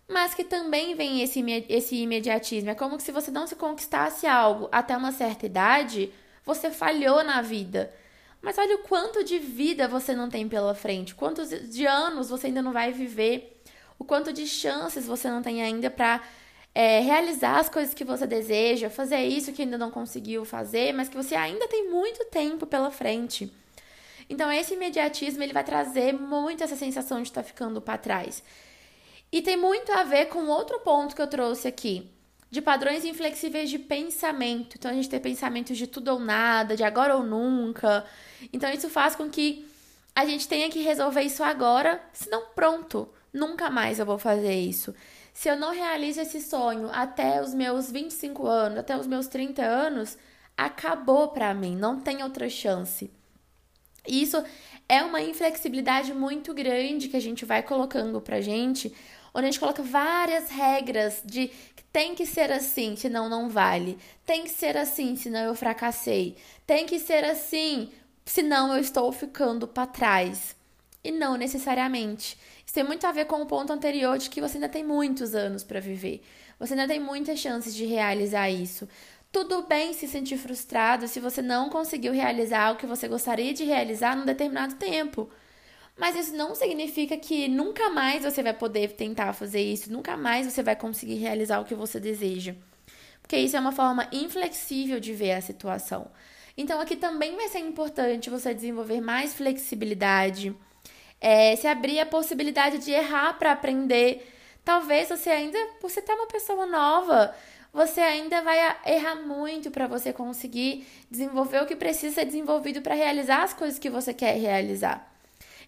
mas 0.08 0.34
que 0.34 0.44
também 0.44 0.96
vem 0.96 1.22
esse, 1.22 1.40
esse 1.70 1.96
imediatismo. 1.96 2.70
É 2.70 2.76
como 2.76 3.00
se 3.00 3.12
você 3.12 3.32
não 3.32 3.48
se 3.48 3.56
conquistasse 3.56 4.28
algo 4.28 4.68
até 4.72 4.96
uma 4.96 5.12
certa 5.12 5.46
idade, 5.46 6.12
você 6.46 6.70
falhou 6.72 7.24
na 7.24 7.42
vida. 7.42 7.94
Mas 8.42 8.58
olha 8.58 8.76
o 8.76 8.80
quanto 8.80 9.24
de 9.24 9.40
vida 9.40 9.88
você 9.88 10.14
não 10.14 10.30
tem 10.30 10.50
pela 10.50 10.76
frente, 10.76 11.16
quantos 11.16 11.50
de 11.50 11.86
anos 11.86 12.30
você 12.30 12.48
ainda 12.48 12.62
não 12.62 12.74
vai 12.74 12.92
viver, 12.92 13.62
o 13.98 14.04
quanto 14.04 14.34
de 14.34 14.46
chances 14.46 15.06
você 15.08 15.30
não 15.30 15.42
tem 15.42 15.64
ainda 15.64 15.90
para 15.90 16.22
é, 16.76 17.00
realizar 17.00 17.60
as 17.60 17.70
coisas 17.70 17.94
que 17.94 18.04
você 18.04 18.28
deseja, 18.28 18.90
fazer 18.90 19.24
isso 19.24 19.54
que 19.54 19.62
ainda 19.62 19.78
não 19.78 19.90
conseguiu 19.90 20.44
fazer, 20.44 20.94
mas 20.94 21.08
que 21.08 21.16
você 21.16 21.36
ainda 21.36 21.68
tem 21.70 21.90
muito 21.90 22.26
tempo 22.26 22.66
pela 22.66 22.92
frente. 22.92 23.50
Então 24.30 24.52
esse 24.52 24.74
imediatismo 24.74 25.42
ele 25.42 25.54
vai 25.54 25.64
trazer 25.64 26.14
muito 26.14 26.64
essa 26.64 26.76
sensação 26.76 27.22
de 27.22 27.30
estar 27.30 27.44
tá 27.44 27.48
ficando 27.48 27.82
para 27.82 27.98
trás. 27.98 28.44
E 29.34 29.42
tem 29.42 29.58
muito 29.58 29.92
a 29.92 30.04
ver 30.04 30.28
com 30.28 30.46
outro 30.46 30.80
ponto 30.82 31.16
que 31.16 31.22
eu 31.22 31.26
trouxe 31.26 31.68
aqui, 31.68 32.08
de 32.52 32.62
padrões 32.62 33.04
inflexíveis 33.04 33.68
de 33.68 33.80
pensamento. 33.80 34.76
Então 34.78 34.92
a 34.92 34.94
gente 34.94 35.10
tem 35.10 35.20
pensamentos 35.20 35.76
de 35.76 35.88
tudo 35.88 36.10
ou 36.10 36.20
nada, 36.20 36.76
de 36.76 36.84
agora 36.84 37.18
ou 37.18 37.24
nunca. 37.24 38.06
Então 38.54 38.72
isso 38.72 38.92
faz 38.92 39.16
com 39.16 39.28
que 39.32 39.68
a 40.16 40.24
gente 40.24 40.48
tenha 40.48 40.70
que 40.70 40.84
resolver 40.84 41.24
isso 41.24 41.44
agora, 41.44 42.00
senão 42.14 42.44
pronto, 42.54 43.10
nunca 43.34 43.72
mais 43.72 43.98
eu 43.98 44.06
vou 44.06 44.20
fazer 44.20 44.54
isso. 44.54 44.94
Se 45.34 45.50
eu 45.50 45.58
não 45.58 45.74
realizo 45.74 46.22
esse 46.22 46.40
sonho 46.40 46.92
até 46.94 47.42
os 47.42 47.56
meus 47.56 47.90
25 47.90 48.46
anos, 48.46 48.78
até 48.78 48.96
os 48.96 49.08
meus 49.08 49.26
30 49.26 49.64
anos, 49.64 50.16
acabou 50.56 51.30
para 51.30 51.56
mim, 51.56 51.76
não 51.76 52.00
tem 52.00 52.22
outra 52.22 52.48
chance. 52.48 53.12
Isso 54.08 54.44
é 54.88 55.02
uma 55.02 55.22
inflexibilidade 55.22 56.14
muito 56.14 56.54
grande 56.54 57.08
que 57.08 57.18
a 57.18 57.22
gente 57.22 57.46
vai 57.46 57.64
colocando 57.64 58.22
pra 58.22 58.42
gente, 58.42 58.94
onde 59.34 59.48
a 59.48 59.52
gente 59.52 59.60
coloca 59.60 59.82
várias 59.82 60.50
regras 60.50 61.22
de 61.26 61.48
que 61.48 61.84
tem 61.92 62.14
que 62.14 62.26
ser 62.26 62.52
assim, 62.52 62.96
senão 62.96 63.28
não 63.28 63.50
vale. 63.50 63.98
Tem 64.26 64.44
que 64.44 64.50
ser 64.50 64.78
assim, 64.78 65.16
senão 65.16 65.42
eu 65.46 65.56
fracassei. 65.56 66.36
Tem 66.66 66.86
que 66.86 67.00
ser 67.00 67.26
assim, 67.26 67.92
senão 68.26 68.74
eu 68.74 68.80
estou 68.80 69.12
ficando 69.12 69.68
para 69.68 69.88
trás. 69.88 70.56
E 71.04 71.12
não 71.12 71.36
necessariamente. 71.36 72.38
Isso 72.66 72.74
tem 72.74 72.84
muito 72.84 73.06
a 73.06 73.12
ver 73.12 73.26
com 73.26 73.42
o 73.42 73.46
ponto 73.46 73.74
anterior 73.74 74.18
de 74.18 74.30
que 74.30 74.40
você 74.40 74.58
ainda 74.58 74.70
tem 74.70 74.84
muitos 74.84 75.36
anos 75.36 75.64
para 75.64 75.80
viver. 75.80 76.24
Você 76.60 76.74
ainda 76.74 76.88
tem 76.88 77.00
muitas 77.00 77.40
chances 77.40 77.76
de 77.76 77.86
realizar 77.86 78.50
isso. 78.50 78.88
Tudo 79.32 79.64
bem 79.64 79.94
se 79.94 80.08
sentir 80.08 80.38
frustrado 80.38 81.08
se 81.08 81.20
você 81.20 81.42
não 81.42 81.70
conseguiu 81.70 82.14
realizar 82.14 82.72
o 82.72 82.78
que 82.78 82.86
você 82.86 83.08
gostaria 83.08 83.54
de 83.54 83.64
realizar 83.64 84.16
num 84.16 84.26
determinado 84.26 84.76
tempo. 84.76 85.30
Mas 85.98 86.16
isso 86.16 86.36
não 86.36 86.56
significa 86.56 87.16
que 87.18 87.48
nunca 87.48 87.90
mais 87.90 88.24
você 88.24 88.42
vai 88.42 88.54
poder 88.54 88.94
tentar 88.94 89.34
fazer 89.34 89.62
isso, 89.62 89.92
nunca 89.92 90.18
mais 90.18 90.52
você 90.52 90.64
vai 90.64 90.76
conseguir 90.76 91.16
realizar 91.16 91.60
o 91.60 91.66
que 91.66 91.76
você 91.76 92.00
deseja. 92.00 92.56
Porque 93.22 93.38
isso 93.38 93.56
é 93.56 93.60
uma 93.60 93.72
forma 93.72 94.08
inflexível 94.12 95.00
de 95.00 95.14
ver 95.14 95.34
a 95.34 95.42
situação. 95.42 96.12
Então, 96.58 96.80
aqui 96.82 96.96
também 96.96 97.36
vai 97.36 97.48
ser 97.48 97.60
importante 97.60 98.30
você 98.30 98.54
desenvolver 98.54 99.02
mais 99.02 99.34
flexibilidade, 99.34 100.56
é, 101.22 101.56
se 101.56 101.68
abrir 101.68 102.00
a 102.00 102.06
possibilidade 102.06 102.80
de 102.80 102.92
errar 102.92 103.34
para 103.40 103.52
aprender. 103.54 104.30
Talvez 104.64 105.10
você 105.10 105.30
ainda, 105.30 105.58
por 105.80 105.90
você 105.90 106.02
ter 106.02 106.14
uma 106.14 106.28
pessoa 106.28 106.66
nova, 106.66 107.34
você 107.72 108.02
ainda 108.02 108.42
vai 108.42 108.60
errar 108.86 109.16
muito 109.16 109.72
para 109.72 109.88
você 109.88 110.12
conseguir 110.14 110.86
desenvolver 111.10 111.64
o 111.64 111.66
que 111.66 111.76
precisa 111.76 112.16
ser 112.16 112.26
desenvolvido 112.26 112.82
para 112.82 112.94
realizar 112.94 113.44
as 113.44 113.54
coisas 113.54 113.80
que 113.80 113.90
você 113.90 114.14
quer 114.14 114.38
realizar. 114.38 115.13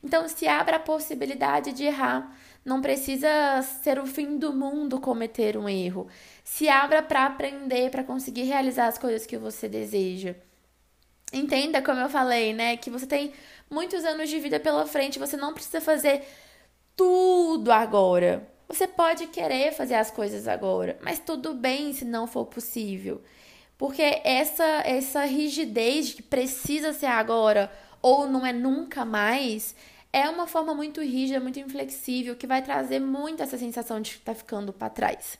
Então, 0.05 0.27
se 0.27 0.47
abra 0.47 0.75
a 0.75 0.79
possibilidade 0.79 1.73
de 1.73 1.83
errar. 1.83 2.31
Não 2.63 2.79
precisa 2.79 3.27
ser 3.81 3.97
o 3.97 4.05
fim 4.05 4.37
do 4.37 4.53
mundo 4.53 5.01
cometer 5.01 5.57
um 5.57 5.67
erro. 5.67 6.07
Se 6.43 6.69
abra 6.69 7.01
para 7.01 7.25
aprender, 7.25 7.89
para 7.89 8.03
conseguir 8.03 8.43
realizar 8.43 8.85
as 8.85 8.99
coisas 8.99 9.25
que 9.25 9.35
você 9.35 9.67
deseja. 9.67 10.35
Entenda, 11.33 11.81
como 11.81 11.99
eu 11.99 12.07
falei, 12.07 12.53
né, 12.53 12.77
que 12.77 12.91
você 12.91 13.07
tem 13.07 13.33
muitos 13.67 14.05
anos 14.05 14.29
de 14.29 14.39
vida 14.39 14.59
pela 14.59 14.85
frente, 14.85 15.17
você 15.17 15.35
não 15.35 15.55
precisa 15.55 15.81
fazer 15.81 16.21
tudo 16.95 17.71
agora. 17.71 18.47
Você 18.67 18.87
pode 18.87 19.25
querer 19.25 19.73
fazer 19.73 19.95
as 19.95 20.11
coisas 20.11 20.47
agora, 20.47 20.99
mas 21.01 21.17
tudo 21.17 21.55
bem 21.55 21.93
se 21.93 22.05
não 22.05 22.27
for 22.27 22.45
possível. 22.45 23.23
Porque 23.75 24.21
essa 24.23 24.63
essa 24.85 25.25
rigidez 25.25 26.09
de 26.09 26.15
que 26.17 26.23
precisa 26.23 26.93
ser 26.93 27.07
agora 27.07 27.71
ou 28.03 28.27
não 28.27 28.45
é 28.45 28.53
nunca 28.53 29.03
mais, 29.03 29.75
é 30.15 30.29
uma 30.29 30.47
forma 30.47 30.73
muito 30.73 31.01
rígida, 31.01 31.41
muito 31.41 31.59
inflexível, 31.59 32.37
que 32.37 32.47
vai 32.47 32.61
trazer 32.61 33.01
muito 33.01 33.43
essa 33.43 33.57
sensação 33.57 33.99
de 33.99 34.11
estar 34.11 34.31
tá 34.31 34.33
ficando 34.33 34.71
para 34.71 34.89
trás. 34.89 35.37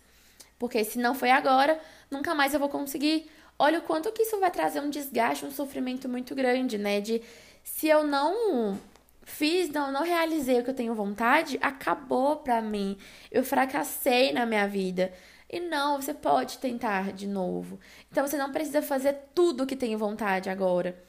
Porque 0.60 0.84
se 0.84 1.00
não 1.00 1.16
foi 1.16 1.32
agora, 1.32 1.80
nunca 2.12 2.36
mais 2.36 2.54
eu 2.54 2.60
vou 2.60 2.68
conseguir. 2.68 3.32
Olha 3.58 3.80
o 3.80 3.84
quanto 3.84 4.12
que 4.12 4.24
isso 4.24 4.38
vai 4.38 4.52
trazer 4.52 4.82
um 4.82 4.90
desgaste, 4.90 5.46
um 5.46 5.52
sofrimento 5.52 6.10
muito 6.10 6.36
grande, 6.36 6.78
né? 6.78 7.00
De 7.00 7.22
se 7.64 7.88
eu 7.88 8.04
não 8.04 8.78
fiz, 9.24 9.70
não, 9.70 9.94
não 9.94 10.04
realizei 10.04 10.60
o 10.60 10.64
que 10.66 10.72
eu 10.72 10.76
tenho 10.76 10.94
vontade, 10.94 11.58
acabou 11.62 12.36
pra 12.36 12.62
mim. 12.62 12.98
Eu 13.32 13.46
fracassei 13.46 14.34
na 14.34 14.46
minha 14.46 14.68
vida. 14.68 15.14
E 15.50 15.58
não, 15.58 16.02
você 16.02 16.14
pode 16.14 16.58
tentar 16.58 17.14
de 17.14 17.28
novo. 17.28 17.80
Então 18.12 18.28
você 18.28 18.36
não 18.36 18.52
precisa 18.52 18.82
fazer 18.82 19.16
tudo 19.34 19.64
o 19.64 19.66
que 19.66 19.78
tem 19.78 19.96
vontade 19.96 20.50
agora. 20.50 21.02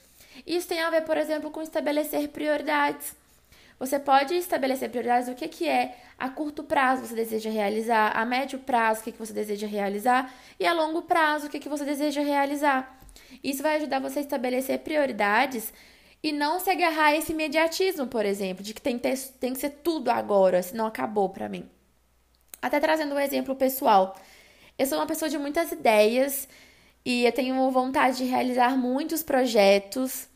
Isso 0.46 0.68
tem 0.68 0.80
a 0.82 0.90
ver, 0.90 1.02
por 1.02 1.16
exemplo, 1.16 1.50
com 1.50 1.60
estabelecer 1.60 2.28
prioridades. 2.28 3.25
Você 3.78 3.98
pode 3.98 4.34
estabelecer 4.34 4.88
prioridades 4.88 5.28
do 5.28 5.34
que, 5.34 5.46
que 5.48 5.68
é 5.68 5.96
a 6.18 6.30
curto 6.30 6.64
prazo 6.64 7.06
você 7.06 7.14
deseja 7.14 7.50
realizar, 7.50 8.16
a 8.16 8.24
médio 8.24 8.58
prazo 8.58 9.00
o 9.00 9.04
que, 9.04 9.12
que 9.12 9.18
você 9.18 9.34
deseja 9.34 9.66
realizar 9.66 10.32
e 10.58 10.66
a 10.66 10.72
longo 10.72 11.02
prazo 11.02 11.46
o 11.46 11.50
que, 11.50 11.60
que 11.60 11.68
você 11.68 11.84
deseja 11.84 12.22
realizar. 12.22 12.98
Isso 13.44 13.62
vai 13.62 13.76
ajudar 13.76 14.00
você 14.00 14.20
a 14.20 14.22
estabelecer 14.22 14.78
prioridades 14.78 15.72
e 16.22 16.32
não 16.32 16.58
se 16.58 16.70
agarrar 16.70 17.06
a 17.06 17.16
esse 17.16 17.32
imediatismo, 17.32 18.06
por 18.06 18.24
exemplo, 18.24 18.64
de 18.64 18.72
que 18.72 18.80
tem, 18.80 18.98
ter, 18.98 19.16
tem 19.38 19.52
que 19.52 19.60
ser 19.60 19.70
tudo 19.70 20.10
agora, 20.10 20.62
senão 20.62 20.86
acabou 20.86 21.28
para 21.28 21.48
mim. 21.48 21.68
Até 22.60 22.80
trazendo 22.80 23.14
um 23.14 23.20
exemplo 23.20 23.54
pessoal. 23.54 24.18
Eu 24.78 24.86
sou 24.86 24.98
uma 24.98 25.06
pessoa 25.06 25.28
de 25.28 25.38
muitas 25.38 25.70
ideias 25.70 26.48
e 27.04 27.24
eu 27.24 27.32
tenho 27.32 27.70
vontade 27.70 28.16
de 28.16 28.24
realizar 28.24 28.76
muitos 28.76 29.22
projetos. 29.22 30.28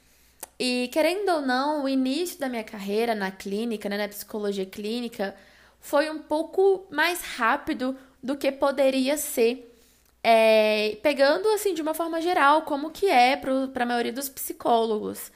E 0.59 0.89
querendo 0.93 1.29
ou 1.31 1.41
não, 1.41 1.85
o 1.85 1.89
início 1.89 2.39
da 2.39 2.49
minha 2.49 2.65
carreira 2.65 3.15
na 3.15 3.31
clínica, 3.31 3.89
né, 3.89 3.97
na 3.97 4.09
psicologia 4.09 4.67
clínica, 4.67 5.35
foi 5.81 6.11
um 6.11 6.19
pouco 6.19 6.87
mais 6.91 7.23
rápido 7.23 7.97
do 8.23 8.37
que 8.37 8.53
poderia 8.53 9.17
ser. 9.17 9.67
É, 10.23 10.99
pegando 11.03 11.49
assim 11.49 11.73
de 11.73 11.81
uma 11.81 11.95
forma 11.95 12.21
geral, 12.21 12.63
como 12.63 12.91
que 12.91 13.07
é 13.07 13.37
para 13.37 13.83
a 13.83 13.87
maioria 13.87 14.13
dos 14.13 14.29
psicólogos. 14.29 15.33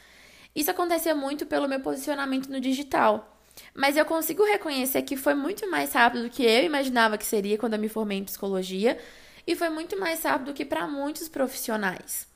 Isso 0.55 0.71
acontecia 0.71 1.15
muito 1.15 1.47
pelo 1.47 1.67
meu 1.67 1.81
posicionamento 1.81 2.51
no 2.51 2.61
digital. 2.61 3.35
Mas 3.75 3.97
eu 3.97 4.05
consigo 4.05 4.45
reconhecer 4.45 5.03
que 5.03 5.17
foi 5.17 5.35
muito 5.35 5.69
mais 5.71 5.93
rápido 5.93 6.25
do 6.25 6.31
que 6.31 6.45
eu 6.45 6.65
imaginava 6.65 7.17
que 7.19 7.25
seria 7.25 7.57
quando 7.59 7.75
eu 7.75 7.79
me 7.79 7.89
formei 7.89 8.19
em 8.19 8.25
psicologia, 8.25 8.99
e 9.47 9.55
foi 9.57 9.69
muito 9.69 9.99
mais 9.99 10.23
rápido 10.23 10.47
do 10.49 10.55
que 10.55 10.65
para 10.65 10.87
muitos 10.87 11.29
profissionais. 11.29 12.27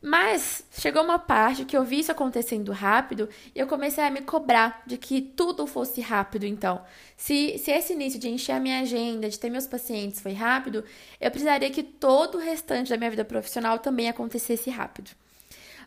Mas 0.00 0.64
chegou 0.70 1.02
uma 1.02 1.18
parte 1.18 1.64
que 1.64 1.76
eu 1.76 1.82
vi 1.82 1.98
isso 1.98 2.12
acontecendo 2.12 2.70
rápido 2.70 3.28
e 3.52 3.58
eu 3.58 3.66
comecei 3.66 4.04
a 4.04 4.10
me 4.10 4.20
cobrar 4.20 4.82
de 4.86 4.96
que 4.96 5.20
tudo 5.20 5.66
fosse 5.66 6.00
rápido, 6.00 6.46
então. 6.46 6.80
Se, 7.16 7.58
se 7.58 7.72
esse 7.72 7.94
início 7.94 8.18
de 8.18 8.28
encher 8.28 8.52
a 8.52 8.60
minha 8.60 8.80
agenda, 8.80 9.28
de 9.28 9.38
ter 9.38 9.50
meus 9.50 9.66
pacientes 9.66 10.20
foi 10.20 10.32
rápido, 10.34 10.84
eu 11.20 11.30
precisaria 11.30 11.68
que 11.70 11.82
todo 11.82 12.36
o 12.36 12.40
restante 12.40 12.90
da 12.90 12.96
minha 12.96 13.10
vida 13.10 13.24
profissional 13.24 13.80
também 13.80 14.08
acontecesse 14.08 14.70
rápido. 14.70 15.10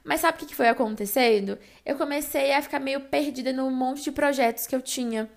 Mas 0.04 0.22
sabe 0.22 0.44
o 0.44 0.46
que 0.46 0.56
foi 0.56 0.68
acontecendo? 0.68 1.58
Eu 1.86 1.96
comecei 1.96 2.52
a 2.54 2.62
ficar 2.62 2.80
meio 2.80 3.02
perdida 3.02 3.54
num 3.54 3.72
monte 3.72 4.04
de 4.04 4.12
projetos 4.12 4.68
que 4.68 4.76
eu 4.76 4.82
tinha. 4.82 5.30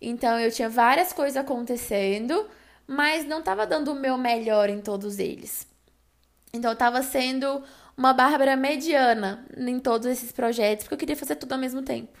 Então 0.00 0.38
eu 0.38 0.50
tinha 0.50 0.68
várias 0.68 1.14
coisas 1.14 1.36
acontecendo, 1.36 2.46
mas 2.86 3.24
não 3.24 3.38
estava 3.38 3.66
dando 3.66 3.92
o 3.92 3.94
meu 3.94 4.18
melhor 4.18 4.68
em 4.68 4.82
todos 4.82 5.18
eles. 5.18 5.66
Então 6.52 6.72
eu 6.72 6.74
estava 6.74 7.02
sendo 7.02 7.62
uma 7.96 8.12
Bárbara 8.12 8.56
mediana 8.56 9.46
em 9.56 9.78
todos 9.78 10.06
esses 10.06 10.32
projetos, 10.32 10.84
porque 10.84 10.94
eu 10.94 10.98
queria 10.98 11.16
fazer 11.16 11.36
tudo 11.36 11.52
ao 11.52 11.58
mesmo 11.58 11.82
tempo. 11.82 12.18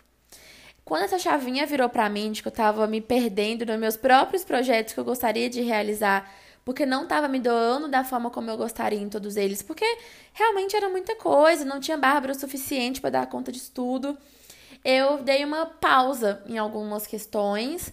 Quando 0.84 1.04
essa 1.04 1.18
chavinha 1.18 1.66
virou 1.66 1.88
para 1.88 2.08
mim 2.08 2.32
de 2.32 2.42
que 2.42 2.48
eu 2.48 2.50
estava 2.50 2.86
me 2.86 3.00
perdendo 3.00 3.64
nos 3.64 3.78
meus 3.78 3.96
próprios 3.96 4.44
projetos 4.44 4.92
que 4.92 5.00
eu 5.00 5.04
gostaria 5.04 5.48
de 5.48 5.60
realizar, 5.60 6.30
porque 6.64 6.84
não 6.84 7.04
estava 7.04 7.28
me 7.28 7.40
doando 7.40 7.88
da 7.88 8.04
forma 8.04 8.30
como 8.30 8.50
eu 8.50 8.56
gostaria 8.56 9.00
em 9.00 9.08
todos 9.08 9.36
eles, 9.36 9.62
porque 9.62 9.84
realmente 10.32 10.76
era 10.76 10.88
muita 10.88 11.16
coisa, 11.16 11.64
não 11.64 11.80
tinha 11.80 11.96
Bárbara 11.96 12.32
o 12.32 12.38
suficiente 12.38 13.00
para 13.00 13.10
dar 13.10 13.26
conta 13.26 13.50
de 13.50 13.60
tudo. 13.70 14.16
Eu 14.84 15.22
dei 15.22 15.44
uma 15.44 15.66
pausa 15.66 16.42
em 16.46 16.58
algumas 16.58 17.06
questões, 17.06 17.92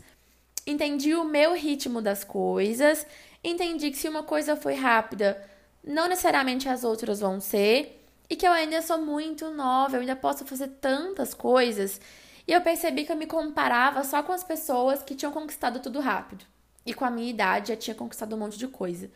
entendi 0.65 1.13
o 1.13 1.24
meu 1.24 1.53
ritmo 1.53 2.01
das 2.01 2.24
coisas, 2.24 3.05
entendi 3.43 3.91
que 3.91 3.98
se 3.98 4.09
uma 4.09 4.24
coisa 4.24 4.55
foi 4.55 4.74
rápida, 4.74 5.39
não 5.83 6.07
necessariamente 6.07 6.67
as 6.67 6.83
outras 6.83 7.19
vão 7.19 7.39
ser, 7.39 8.05
e 8.29 8.36
que 8.36 8.48
eu 8.48 8.51
ainda 8.51 8.81
sou 8.81 9.00
muito 9.00 9.50
nova, 9.50 9.95
eu 9.95 10.01
ainda 10.01 10.15
posso 10.15 10.45
fazer 10.45 10.67
tantas 10.79 11.33
coisas. 11.33 12.00
E 12.48 12.51
eu 12.51 12.62
percebi 12.62 13.03
que 13.03 13.12
eu 13.12 13.15
me 13.15 13.25
comparava 13.25 14.03
só 14.03 14.21
com 14.21 14.31
as 14.31 14.43
pessoas 14.43 15.01
que 15.01 15.15
tinham 15.15 15.31
conquistado 15.31 15.79
tudo 15.79 16.00
rápido. 16.00 16.45
E 16.86 16.93
com 16.93 17.05
a 17.05 17.09
minha 17.09 17.29
idade 17.29 17.69
já 17.69 17.75
tinha 17.75 17.95
conquistado 17.95 18.36
um 18.36 18.39
monte 18.39 18.57
de 18.57 18.67
coisa. 18.67 19.09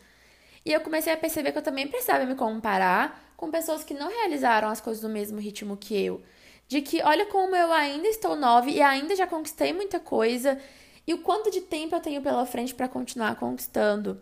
E 0.64 0.72
eu 0.72 0.80
comecei 0.80 1.12
a 1.12 1.16
perceber 1.16 1.52
que 1.52 1.58
eu 1.58 1.62
também 1.62 1.86
precisava 1.86 2.24
me 2.24 2.34
comparar 2.34 3.32
com 3.36 3.50
pessoas 3.50 3.84
que 3.84 3.94
não 3.94 4.08
realizaram 4.08 4.68
as 4.68 4.80
coisas 4.80 5.02
no 5.02 5.08
mesmo 5.08 5.38
ritmo 5.38 5.76
que 5.76 5.94
eu. 5.94 6.22
De 6.66 6.80
que 6.80 7.02
olha 7.02 7.26
como 7.26 7.54
eu 7.54 7.72
ainda 7.72 8.08
estou 8.08 8.34
nova 8.34 8.70
e 8.70 8.80
ainda 8.80 9.14
já 9.14 9.26
conquistei 9.26 9.72
muita 9.72 10.00
coisa 10.00 10.58
e 11.06 11.12
o 11.12 11.18
quanto 11.18 11.50
de 11.50 11.60
tempo 11.60 11.94
eu 11.94 12.00
tenho 12.00 12.22
pela 12.22 12.46
frente 12.46 12.74
para 12.74 12.88
continuar 12.88 13.36
conquistando. 13.36 14.20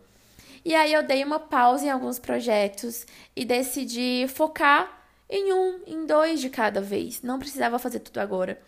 E 0.65 0.75
aí 0.75 0.93
eu 0.93 1.03
dei 1.03 1.25
uma 1.25 1.41
pausa 1.41 1.87
em 1.87 1.91
alguns 1.91 2.19
projetos 2.19 3.07
e 3.35 3.45
decidi 3.45 4.27
focar 4.29 5.03
em 5.29 5.53
um, 5.53 5.81
em 5.87 6.07
dois 6.07 6.41
de 6.41 6.51
cada 6.51 6.81
vez. 6.81 7.23
Não 7.23 7.39
precisava 7.39 7.79
fazer 7.79 8.01
tudo 8.01 8.19
agora. 8.19 8.61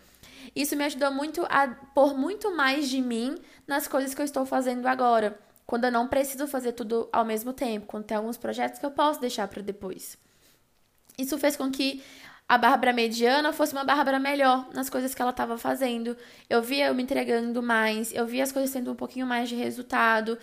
Isso 0.55 0.75
me 0.75 0.83
ajudou 0.83 1.11
muito 1.11 1.45
a 1.49 1.67
pôr 1.93 2.17
muito 2.17 2.55
mais 2.55 2.89
de 2.89 3.01
mim 3.01 3.37
nas 3.67 3.87
coisas 3.87 4.13
que 4.13 4.21
eu 4.21 4.25
estou 4.25 4.45
fazendo 4.45 4.85
agora, 4.87 5.39
quando 5.65 5.85
eu 5.85 5.91
não 5.91 6.07
preciso 6.07 6.47
fazer 6.47 6.73
tudo 6.73 7.09
ao 7.11 7.25
mesmo 7.25 7.53
tempo, 7.53 7.87
quando 7.87 8.05
tem 8.05 8.17
alguns 8.17 8.37
projetos 8.37 8.79
que 8.79 8.85
eu 8.85 8.91
posso 8.91 9.19
deixar 9.19 9.47
para 9.47 9.61
depois. 9.61 10.17
Isso 11.17 11.37
fez 11.37 11.55
com 11.55 11.71
que 11.71 12.03
a 12.47 12.57
Bárbara 12.57 12.93
mediana 12.93 13.51
fosse 13.51 13.73
uma 13.73 13.83
Bárbara 13.83 14.19
melhor 14.19 14.67
nas 14.73 14.89
coisas 14.89 15.15
que 15.15 15.21
ela 15.21 15.31
estava 15.31 15.57
fazendo. 15.57 16.15
Eu 16.49 16.61
via 16.61 16.87
eu 16.87 16.95
me 16.95 17.01
entregando 17.01 17.63
mais, 17.63 18.13
eu 18.13 18.25
via 18.27 18.43
as 18.43 18.51
coisas 18.51 18.71
tendo 18.71 18.91
um 18.91 18.95
pouquinho 18.95 19.25
mais 19.25 19.49
de 19.49 19.55
resultado. 19.55 20.37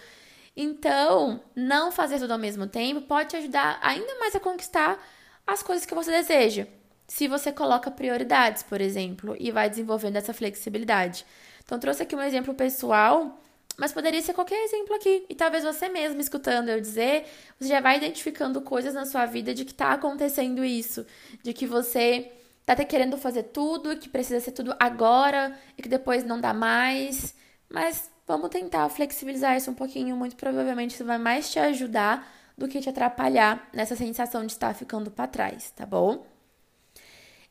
Então, 0.56 1.42
não 1.56 1.90
fazer 1.90 2.18
tudo 2.18 2.32
ao 2.32 2.38
mesmo 2.38 2.66
tempo 2.66 3.02
pode 3.02 3.30
te 3.30 3.37
ajudar 3.37 3.78
ainda 3.82 4.18
mais 4.18 4.35
a 4.37 4.40
conquistar 4.40 5.02
as 5.47 5.62
coisas 5.62 5.87
que 5.87 5.94
você 5.94 6.11
deseja. 6.11 6.66
Se 7.09 7.26
você 7.26 7.50
coloca 7.50 7.90
prioridades, 7.90 8.62
por 8.62 8.80
exemplo, 8.80 9.37
e 9.38 9.50
vai 9.50 9.68
desenvolvendo 9.68 10.16
essa 10.16 10.35
flexibilidade. 10.35 11.25
Então, 11.64 11.78
trouxe 11.78 12.02
aqui 12.02 12.14
um 12.14 12.23
exemplo 12.23 12.54
pessoal, 12.54 13.38
mas 13.76 13.92
poderia 13.92 14.21
ser 14.21 14.35
qualquer 14.35 14.62
exemplo 14.64 14.94
aqui. 14.94 15.25
E 15.28 15.35
talvez 15.35 15.64
você 15.64 15.88
mesmo, 15.88 16.21
escutando 16.21 16.68
eu 16.68 16.80
dizer, 16.80 17.26
você 17.59 17.68
já 17.68 17.80
vai 17.80 17.97
identificando 17.97 18.61
coisas 18.61 18.94
na 18.94 19.06
sua 19.06 19.26
vida 19.26 19.54
de 19.54 19.64
que 19.64 19.73
está 19.73 19.92
acontecendo 19.92 20.64
isso, 20.64 21.06
de 21.42 21.52
que 21.52 21.66
você 21.66 22.30
tá 22.66 22.75
até 22.75 22.85
querendo 22.85 23.16
fazer 23.16 23.44
tudo, 23.44 23.97
que 23.97 24.09
precisa 24.09 24.40
ser 24.40 24.52
tudo 24.52 24.75
agora 24.78 25.59
e 25.76 25.82
que 25.82 25.88
depois 25.88 26.25
não 26.25 26.40
dá 26.40 26.52
mais. 26.52 27.35
Mas 27.68 28.11
Vamos 28.26 28.50
tentar 28.50 28.88
flexibilizar 28.88 29.57
isso 29.57 29.71
um 29.71 29.75
pouquinho. 29.75 30.17
Muito 30.17 30.37
provavelmente 30.37 30.95
isso 30.95 31.05
vai 31.05 31.19
mais 31.19 31.50
te 31.50 31.59
ajudar 31.59 32.26
do 32.57 32.69
que 32.69 32.81
te 32.81 32.88
atrapalhar 32.88 33.69
nessa 33.73 33.97
sensação 33.97 34.47
de 34.47 34.52
estar 34.52 34.75
ficando 34.75 35.11
para 35.11 35.26
trás, 35.26 35.71
tá 35.71 35.85
bom? 35.85 36.25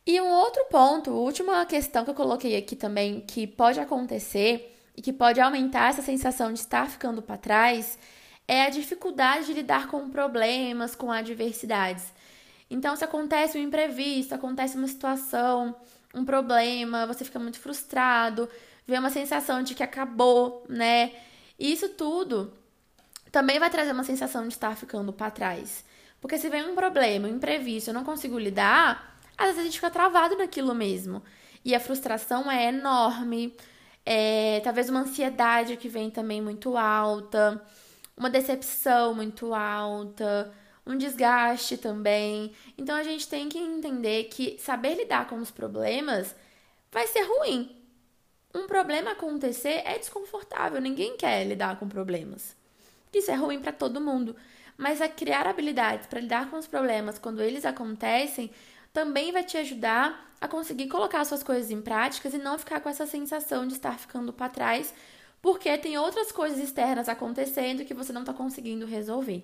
E 0.05 0.19
um 0.19 0.29
outro 0.29 0.65
ponto, 0.65 1.11
última 1.11 1.65
questão 1.65 2.03
que 2.03 2.09
eu 2.09 2.15
coloquei 2.15 2.55
aqui 2.57 2.75
também, 2.75 3.21
que 3.21 3.45
pode 3.45 3.79
acontecer 3.79 4.75
e 4.95 5.01
que 5.01 5.13
pode 5.13 5.39
aumentar 5.39 5.89
essa 5.89 6.01
sensação 6.01 6.51
de 6.51 6.59
estar 6.59 6.89
ficando 6.89 7.21
para 7.21 7.37
trás, 7.37 7.99
é 8.47 8.63
a 8.63 8.69
dificuldade 8.69 9.45
de 9.45 9.53
lidar 9.53 9.87
com 9.87 10.09
problemas, 10.09 10.95
com 10.95 11.11
adversidades. 11.11 12.11
Então, 12.69 12.95
se 12.95 13.03
acontece 13.03 13.57
um 13.57 13.61
imprevisto, 13.61 14.33
acontece 14.33 14.75
uma 14.75 14.87
situação, 14.87 15.75
um 16.13 16.25
problema, 16.25 17.05
você 17.05 17.23
fica 17.23 17.39
muito 17.39 17.59
frustrado, 17.59 18.49
vê 18.91 18.99
uma 18.99 19.09
sensação 19.09 19.63
de 19.63 19.73
que 19.73 19.83
acabou, 19.83 20.65
né? 20.69 21.13
E 21.57 21.71
isso 21.71 21.89
tudo 21.89 22.53
também 23.31 23.57
vai 23.57 23.69
trazer 23.69 23.93
uma 23.93 24.03
sensação 24.03 24.43
de 24.47 24.53
estar 24.53 24.75
ficando 24.75 25.13
para 25.13 25.31
trás. 25.31 25.85
Porque 26.19 26.37
se 26.37 26.49
vem 26.49 26.69
um 26.69 26.75
problema, 26.75 27.27
um 27.27 27.35
imprevisto, 27.35 27.89
eu 27.89 27.93
não 27.93 28.03
consigo 28.03 28.37
lidar, 28.37 29.17
às 29.37 29.47
vezes 29.47 29.61
a 29.61 29.63
gente 29.63 29.75
fica 29.75 29.89
travado 29.89 30.37
naquilo 30.37 30.75
mesmo. 30.75 31.23
E 31.63 31.73
a 31.73 31.79
frustração 31.79 32.51
é 32.51 32.67
enorme, 32.67 33.55
é, 34.05 34.59
talvez 34.63 34.89
uma 34.89 35.01
ansiedade 35.01 35.77
que 35.77 35.87
vem 35.87 36.11
também 36.11 36.41
muito 36.41 36.75
alta, 36.77 37.63
uma 38.17 38.29
decepção 38.29 39.13
muito 39.15 39.53
alta, 39.53 40.53
um 40.85 40.97
desgaste 40.97 41.77
também. 41.77 42.51
Então 42.77 42.95
a 42.95 43.03
gente 43.03 43.27
tem 43.27 43.47
que 43.47 43.57
entender 43.57 44.25
que 44.25 44.57
saber 44.59 44.95
lidar 44.95 45.27
com 45.27 45.37
os 45.37 45.49
problemas 45.49 46.35
vai 46.91 47.07
ser 47.07 47.21
ruim. 47.23 47.80
Um 48.53 48.67
problema 48.67 49.11
acontecer 49.11 49.81
é 49.85 49.97
desconfortável, 49.97 50.81
ninguém 50.81 51.15
quer 51.15 51.45
lidar 51.45 51.79
com 51.79 51.87
problemas. 51.87 52.55
Isso 53.13 53.31
é 53.31 53.35
ruim 53.35 53.59
para 53.59 53.71
todo 53.71 54.01
mundo. 54.01 54.35
Mas 54.77 55.01
a 55.01 55.07
criar 55.07 55.47
habilidades 55.47 56.07
para 56.07 56.19
lidar 56.19 56.49
com 56.49 56.57
os 56.57 56.67
problemas 56.67 57.19
quando 57.19 57.41
eles 57.41 57.65
acontecem 57.65 58.51
também 58.91 59.31
vai 59.31 59.43
te 59.43 59.57
ajudar 59.57 60.31
a 60.39 60.47
conseguir 60.47 60.87
colocar 60.87 61.23
suas 61.23 61.43
coisas 61.43 61.69
em 61.71 61.81
práticas 61.81 62.33
e 62.33 62.37
não 62.37 62.57
ficar 62.57 62.79
com 62.81 62.89
essa 62.89 63.05
sensação 63.05 63.67
de 63.67 63.75
estar 63.75 63.97
ficando 63.99 64.33
para 64.33 64.49
trás, 64.49 64.93
porque 65.41 65.77
tem 65.77 65.97
outras 65.97 66.31
coisas 66.31 66.59
externas 66.59 67.07
acontecendo 67.07 67.85
que 67.85 67.93
você 67.93 68.11
não 68.11 68.21
está 68.21 68.33
conseguindo 68.33 68.85
resolver. 68.85 69.43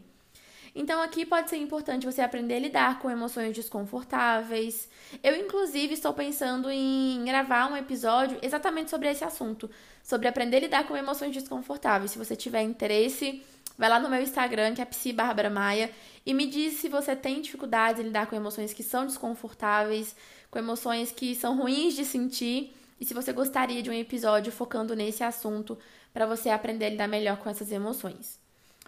Então, 0.80 1.02
aqui 1.02 1.26
pode 1.26 1.50
ser 1.50 1.58
importante 1.58 2.06
você 2.06 2.22
aprender 2.22 2.58
a 2.58 2.60
lidar 2.60 3.00
com 3.00 3.10
emoções 3.10 3.52
desconfortáveis. 3.56 4.88
Eu, 5.24 5.36
inclusive, 5.36 5.96
estou 5.96 6.14
pensando 6.14 6.70
em 6.70 7.26
gravar 7.26 7.72
um 7.72 7.76
episódio 7.76 8.38
exatamente 8.44 8.92
sobre 8.92 9.10
esse 9.10 9.24
assunto, 9.24 9.72
sobre 10.04 10.28
aprender 10.28 10.58
a 10.58 10.60
lidar 10.60 10.88
com 10.88 10.96
emoções 10.96 11.34
desconfortáveis. 11.34 12.12
Se 12.12 12.20
você 12.20 12.36
tiver 12.36 12.62
interesse, 12.62 13.44
vai 13.76 13.90
lá 13.90 14.00
no 14.00 14.08
meu 14.08 14.22
Instagram, 14.22 14.76
que 14.76 14.82
é 14.84 14.86
Psi 14.86 15.16
Maia, 15.52 15.90
e 16.24 16.32
me 16.32 16.46
diz 16.46 16.76
se 16.76 16.88
você 16.88 17.16
tem 17.16 17.42
dificuldade 17.42 18.02
em 18.02 18.06
lidar 18.06 18.28
com 18.28 18.36
emoções 18.36 18.72
que 18.72 18.84
são 18.84 19.08
desconfortáveis, 19.08 20.16
com 20.52 20.60
emoções 20.60 21.12
que 21.12 21.34
são 21.34 21.58
ruins 21.58 21.96
de 21.96 22.06
sentir, 22.06 22.72
e 23.02 23.06
se 23.06 23.16
você 23.16 23.34
gostaria 23.34 23.82
de 23.82 23.90
um 23.90 23.94
episódio 23.94 24.52
focando 24.52 24.96
nesse 24.96 25.24
assunto 25.24 25.76
para 26.14 26.28
você 26.28 26.52
aprender 26.52 26.86
a 26.86 26.90
lidar 26.90 27.08
melhor 27.08 27.38
com 27.38 27.50
essas 27.50 27.72
emoções. 27.72 28.46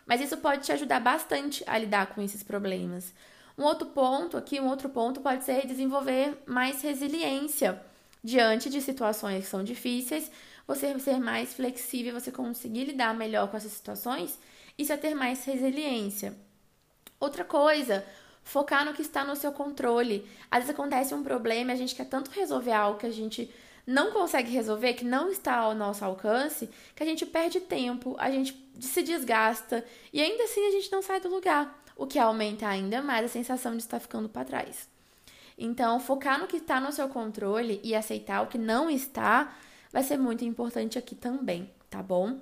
Mas 0.10 0.22
isso 0.22 0.38
pode 0.38 0.64
te 0.64 0.72
ajudar 0.72 1.00
bastante 1.00 1.64
a 1.68 1.78
lidar 1.78 2.08
com 2.08 2.20
esses 2.20 2.42
problemas. 2.42 3.14
Um 3.56 3.64
outro 3.64 3.90
ponto 3.90 4.38
aqui, 4.38 4.60
um 4.60 4.68
outro 4.68 4.90
ponto 4.90 5.22
pode 5.22 5.44
ser 5.44 5.68
desenvolver 5.68 6.36
mais 6.48 6.82
resiliência 6.82 7.80
diante 8.24 8.72
de 8.72 8.82
situações 8.82 9.44
que 9.44 9.50
são 9.52 9.64
difíceis, 9.64 10.32
você 10.66 10.98
ser 10.98 11.20
mais 11.20 11.54
flexível, 11.54 12.20
você 12.20 12.32
conseguir 12.32 12.86
lidar 12.86 13.14
melhor 13.14 13.52
com 13.52 13.58
essas 13.58 13.72
situações, 13.72 14.40
isso 14.80 14.92
é 14.92 14.98
ter 14.98 15.14
mais 15.14 15.46
resiliência. 15.46 16.34
Outra 17.20 17.46
coisa, 17.46 18.04
focar 18.44 18.84
no 18.84 18.96
que 18.96 19.04
está 19.04 19.24
no 19.24 19.36
seu 19.36 19.52
controle. 19.52 20.28
Às 20.50 20.62
vezes 20.62 20.74
acontece 20.74 21.14
um 21.14 21.22
problema 21.22 21.72
a 21.72 21.76
gente 21.76 21.94
quer 21.94 22.06
tanto 22.06 22.32
resolver 22.32 22.74
algo 22.74 22.98
que 22.98 23.06
a 23.06 23.12
gente 23.12 23.54
não 23.90 24.12
consegue 24.12 24.52
resolver, 24.52 24.94
que 24.94 25.04
não 25.04 25.32
está 25.32 25.56
ao 25.56 25.74
nosso 25.74 26.06
alcance, 26.06 26.70
que 26.96 27.02
a 27.02 27.06
gente 27.06 27.26
perde 27.26 27.60
tempo, 27.60 28.16
a 28.20 28.30
gente 28.30 28.56
se 28.80 29.02
desgasta 29.02 29.84
e 30.14 30.22
ainda 30.22 30.44
assim 30.44 30.64
a 30.68 30.72
gente 30.72 30.92
não 30.92 31.02
sai 31.02 31.20
do 31.20 31.28
lugar, 31.28 31.84
o 31.96 32.06
que 32.06 32.20
aumenta 32.20 32.68
ainda 32.68 33.02
mais 33.02 33.26
a 33.26 33.28
sensação 33.28 33.72
de 33.72 33.82
estar 33.82 34.00
ficando 34.00 34.30
para 34.30 34.46
trás. 34.46 34.88
Então, 35.58 36.00
focar 36.00 36.40
no 36.40 36.46
que 36.46 36.58
está 36.58 36.80
no 36.80 36.92
seu 36.92 37.10
controle 37.10 37.82
e 37.84 37.96
aceitar 37.96 38.44
o 38.44 38.48
que 38.48 38.60
não 38.60 38.92
está 38.92 39.58
vai 39.92 40.04
ser 40.04 40.20
muito 40.20 40.46
importante 40.46 41.00
aqui 41.00 41.16
também, 41.16 41.68
tá 41.90 42.04
bom? 42.04 42.40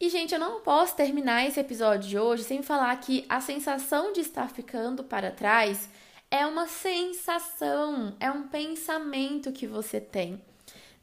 E, 0.00 0.08
gente, 0.08 0.32
eu 0.32 0.40
não 0.40 0.62
posso 0.62 0.96
terminar 0.96 1.46
esse 1.46 1.60
episódio 1.60 2.08
de 2.08 2.18
hoje 2.18 2.44
sem 2.44 2.62
falar 2.62 2.96
que 2.96 3.26
a 3.28 3.42
sensação 3.42 4.10
de 4.14 4.20
estar 4.20 4.48
ficando 4.48 5.04
para 5.04 5.30
trás 5.30 5.86
é 6.30 6.46
uma 6.46 6.68
sensação, 6.68 8.14
é 8.20 8.30
um 8.30 8.46
pensamento 8.46 9.50
que 9.50 9.66
você 9.66 10.00
tem. 10.00 10.40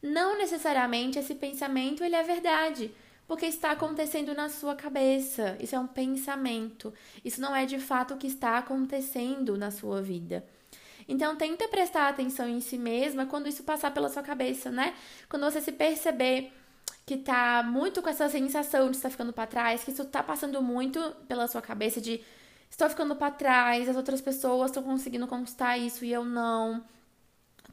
Não 0.02 0.38
necessariamente 0.38 1.20
esse 1.20 1.36
pensamento 1.36 2.04
ele 2.04 2.16
é 2.16 2.24
verdade, 2.24 2.92
porque 3.28 3.46
está 3.46 3.72
acontecendo 3.72 4.34
na 4.34 4.48
sua 4.48 4.76
cabeça. 4.76 5.58
Isso 5.60 5.76
é 5.76 5.80
um 5.80 5.88
pensamento. 5.88 6.94
Isso 7.26 7.42
não 7.42 7.54
é 7.56 7.66
de 7.66 7.78
fato 7.78 8.13
o 8.13 8.18
que 8.18 8.28
está 8.28 8.58
acontecendo 8.58 9.58
na 9.58 9.70
sua 9.70 10.02
vida. 10.02 10.46
Então 11.10 11.36
tenta 11.36 11.68
prestar 11.68 12.08
atenção 12.08 12.48
em 12.48 12.62
si 12.62 12.78
mesma 12.78 13.26
quando 13.26 13.48
isso 13.48 13.63
passar 13.63 13.92
pela 13.92 14.10
sua 14.10 14.24
cabeça, 14.24 14.72
né? 14.72 14.94
Quando 15.28 15.44
você 15.44 15.62
se 15.62 15.72
perceber 15.72 16.54
que 17.06 17.18
tá 17.18 17.63
muito 17.63 18.02
com 18.02 18.10
essa 18.10 18.30
sensação 18.30 18.92
de 18.92 18.98
estar 18.98 19.10
ficando 19.10 19.32
para 19.32 19.48
trás, 19.48 19.84
que 19.84 19.92
isso 19.92 20.06
tá 20.06 20.22
passando 20.22 20.62
muito 20.62 21.00
pela 21.28 21.48
sua 21.48 21.62
cabeça 21.62 22.02
de 22.02 22.22
estou 22.69 22.89
ficando 22.89 23.15
para 23.15 23.32
trás, 23.32 23.89
as 23.89 23.95
outras 23.95 24.21
pessoas 24.21 24.71
estão 24.71 24.84
conseguindo 24.84 25.27
conquistar 25.27 25.77
isso 25.77 26.06
e 26.06 26.12
eu 26.12 26.23
não. 26.23 26.84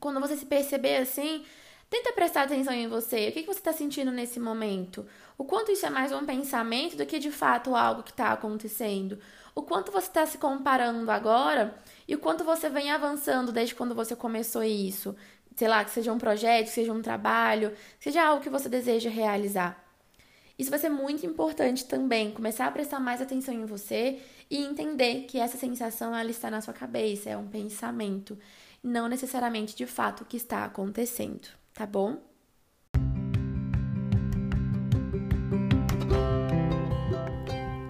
Quando 0.01 0.21
você 0.21 0.37
se 0.37 0.47
perceber 0.47 0.97
assim, 0.97 1.45
tenta 1.91 2.13
prestar 2.13 2.43
atenção 2.43 2.73
em 2.73 2.89
você. 2.89 3.29
O 3.29 3.33
que, 3.33 3.43
você 3.43 3.59
está 3.59 3.73
sentindo 3.73 4.11
nesse 4.11 4.41
momento? 4.41 5.07
O 5.39 5.45
quanto 5.45 5.73
isso 5.73 5.87
é 5.87 5.91
mais 5.91 6.13
um 6.13 6.25
pensamento 6.25 6.97
do 6.97 7.07
que 7.07 7.19
de 7.19 7.31
fato 7.31 7.75
algo 7.75 8.03
que 8.03 8.11
está 8.11 8.33
acontecendo? 8.33 9.19
O 9.55 9.63
quanto 9.63 9.93
você 9.93 10.09
está 10.09 10.27
se 10.27 10.39
comparando 10.39 11.11
agora 11.11 11.75
e 12.09 12.15
o 12.15 12.19
quanto 12.19 12.43
você 12.43 12.69
vem 12.69 12.91
avançando 12.91 13.53
desde 13.53 13.75
quando 13.75 13.95
você 13.95 14.17
começou 14.17 14.65
isso? 14.65 15.15
Sei 15.55 15.69
lá, 15.69 15.85
que 15.85 15.91
seja 15.91 16.13
um 16.13 16.19
projeto, 16.19 16.67
que 16.67 16.73
seja 16.73 16.93
um 16.93 17.01
trabalho, 17.01 17.73
seja 18.01 18.25
algo 18.25 18.43
que 18.43 18.51
você 18.51 18.69
deseja 18.69 19.09
realizar. 19.09 19.81
Isso 20.59 20.71
vai 20.71 20.79
ser 20.79 20.89
muito 20.89 21.25
importante 21.27 21.85
também, 21.85 22.33
começar 22.33 22.67
a 22.67 22.73
prestar 22.73 23.01
mais 23.01 23.21
atenção 23.21 23.55
em 23.55 23.65
você 23.65 24.21
e 24.51 24.59
entender 24.59 25.23
que 25.23 25.39
essa 25.39 25.57
sensação 25.57 26.15
ela 26.15 26.31
está 26.31 26.51
na 26.51 26.61
sua 26.61 26.75
cabeça, 26.75 27.31
é 27.31 27.37
um 27.37 27.49
pensamento, 27.49 28.39
não 28.83 29.09
necessariamente 29.09 29.75
de 29.75 29.87
fato 29.87 30.23
o 30.23 30.25
que 30.25 30.37
está 30.37 30.65
acontecendo, 30.65 31.49
tá 31.73 31.87
bom? 31.87 32.19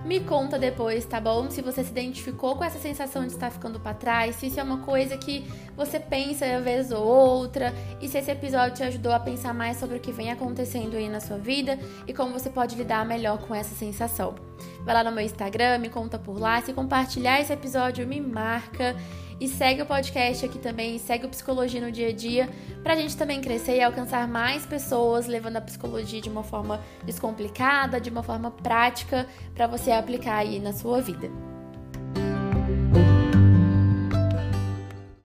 Me 0.04 0.20
conta 0.20 0.58
depois, 0.58 1.04
tá 1.06 1.18
bom? 1.18 1.50
Se 1.50 1.60
você 1.60 1.82
se 1.82 1.90
identificou 1.90 2.54
com 2.54 2.62
essa 2.62 2.78
sensação 2.78 3.26
de 3.26 3.32
estar 3.32 3.50
ficando 3.50 3.80
para 3.80 3.94
trás, 3.94 4.36
se 4.36 4.46
isso 4.46 4.60
é 4.60 4.62
uma 4.62 4.78
coisa 4.78 5.16
que 5.16 5.44
você 5.74 5.98
pensa 5.98 6.46
uma 6.46 6.60
vez 6.60 6.92
ou 6.92 7.04
outra, 7.04 7.74
e 8.00 8.08
se 8.08 8.18
esse 8.18 8.30
episódio 8.30 8.76
te 8.76 8.82
ajudou 8.84 9.10
a 9.12 9.18
pensar 9.18 9.52
mais 9.52 9.76
sobre 9.76 9.96
o 9.96 10.00
que 10.00 10.12
vem 10.12 10.30
acontecendo 10.30 10.94
aí 10.94 11.08
na 11.08 11.18
sua 11.18 11.38
vida 11.38 11.80
e 12.06 12.12
como 12.12 12.32
você 12.32 12.48
pode 12.48 12.76
lidar 12.76 13.04
melhor 13.04 13.38
com 13.38 13.52
essa 13.54 13.74
sensação. 13.74 14.53
Vai 14.84 14.94
lá 14.94 15.04
no 15.04 15.12
meu 15.12 15.24
Instagram, 15.24 15.78
me 15.78 15.88
conta 15.88 16.18
por 16.18 16.38
lá. 16.38 16.60
Se 16.60 16.72
compartilhar 16.72 17.40
esse 17.40 17.52
episódio, 17.52 18.06
me 18.06 18.20
marca. 18.20 18.96
E 19.40 19.48
segue 19.48 19.82
o 19.82 19.86
podcast 19.86 20.46
aqui 20.46 20.58
também, 20.58 20.96
segue 20.98 21.26
o 21.26 21.28
Psicologia 21.28 21.80
no 21.80 21.90
Dia 21.90 22.08
a 22.10 22.12
Dia, 22.12 22.48
pra 22.84 22.94
gente 22.94 23.16
também 23.16 23.40
crescer 23.40 23.76
e 23.76 23.82
alcançar 23.82 24.28
mais 24.28 24.64
pessoas, 24.64 25.26
levando 25.26 25.56
a 25.56 25.60
psicologia 25.60 26.20
de 26.20 26.28
uma 26.30 26.44
forma 26.44 26.80
descomplicada, 27.04 28.00
de 28.00 28.10
uma 28.10 28.22
forma 28.22 28.52
prática, 28.52 29.26
para 29.52 29.66
você 29.66 29.90
aplicar 29.90 30.36
aí 30.36 30.60
na 30.60 30.72
sua 30.72 31.00
vida. 31.00 31.53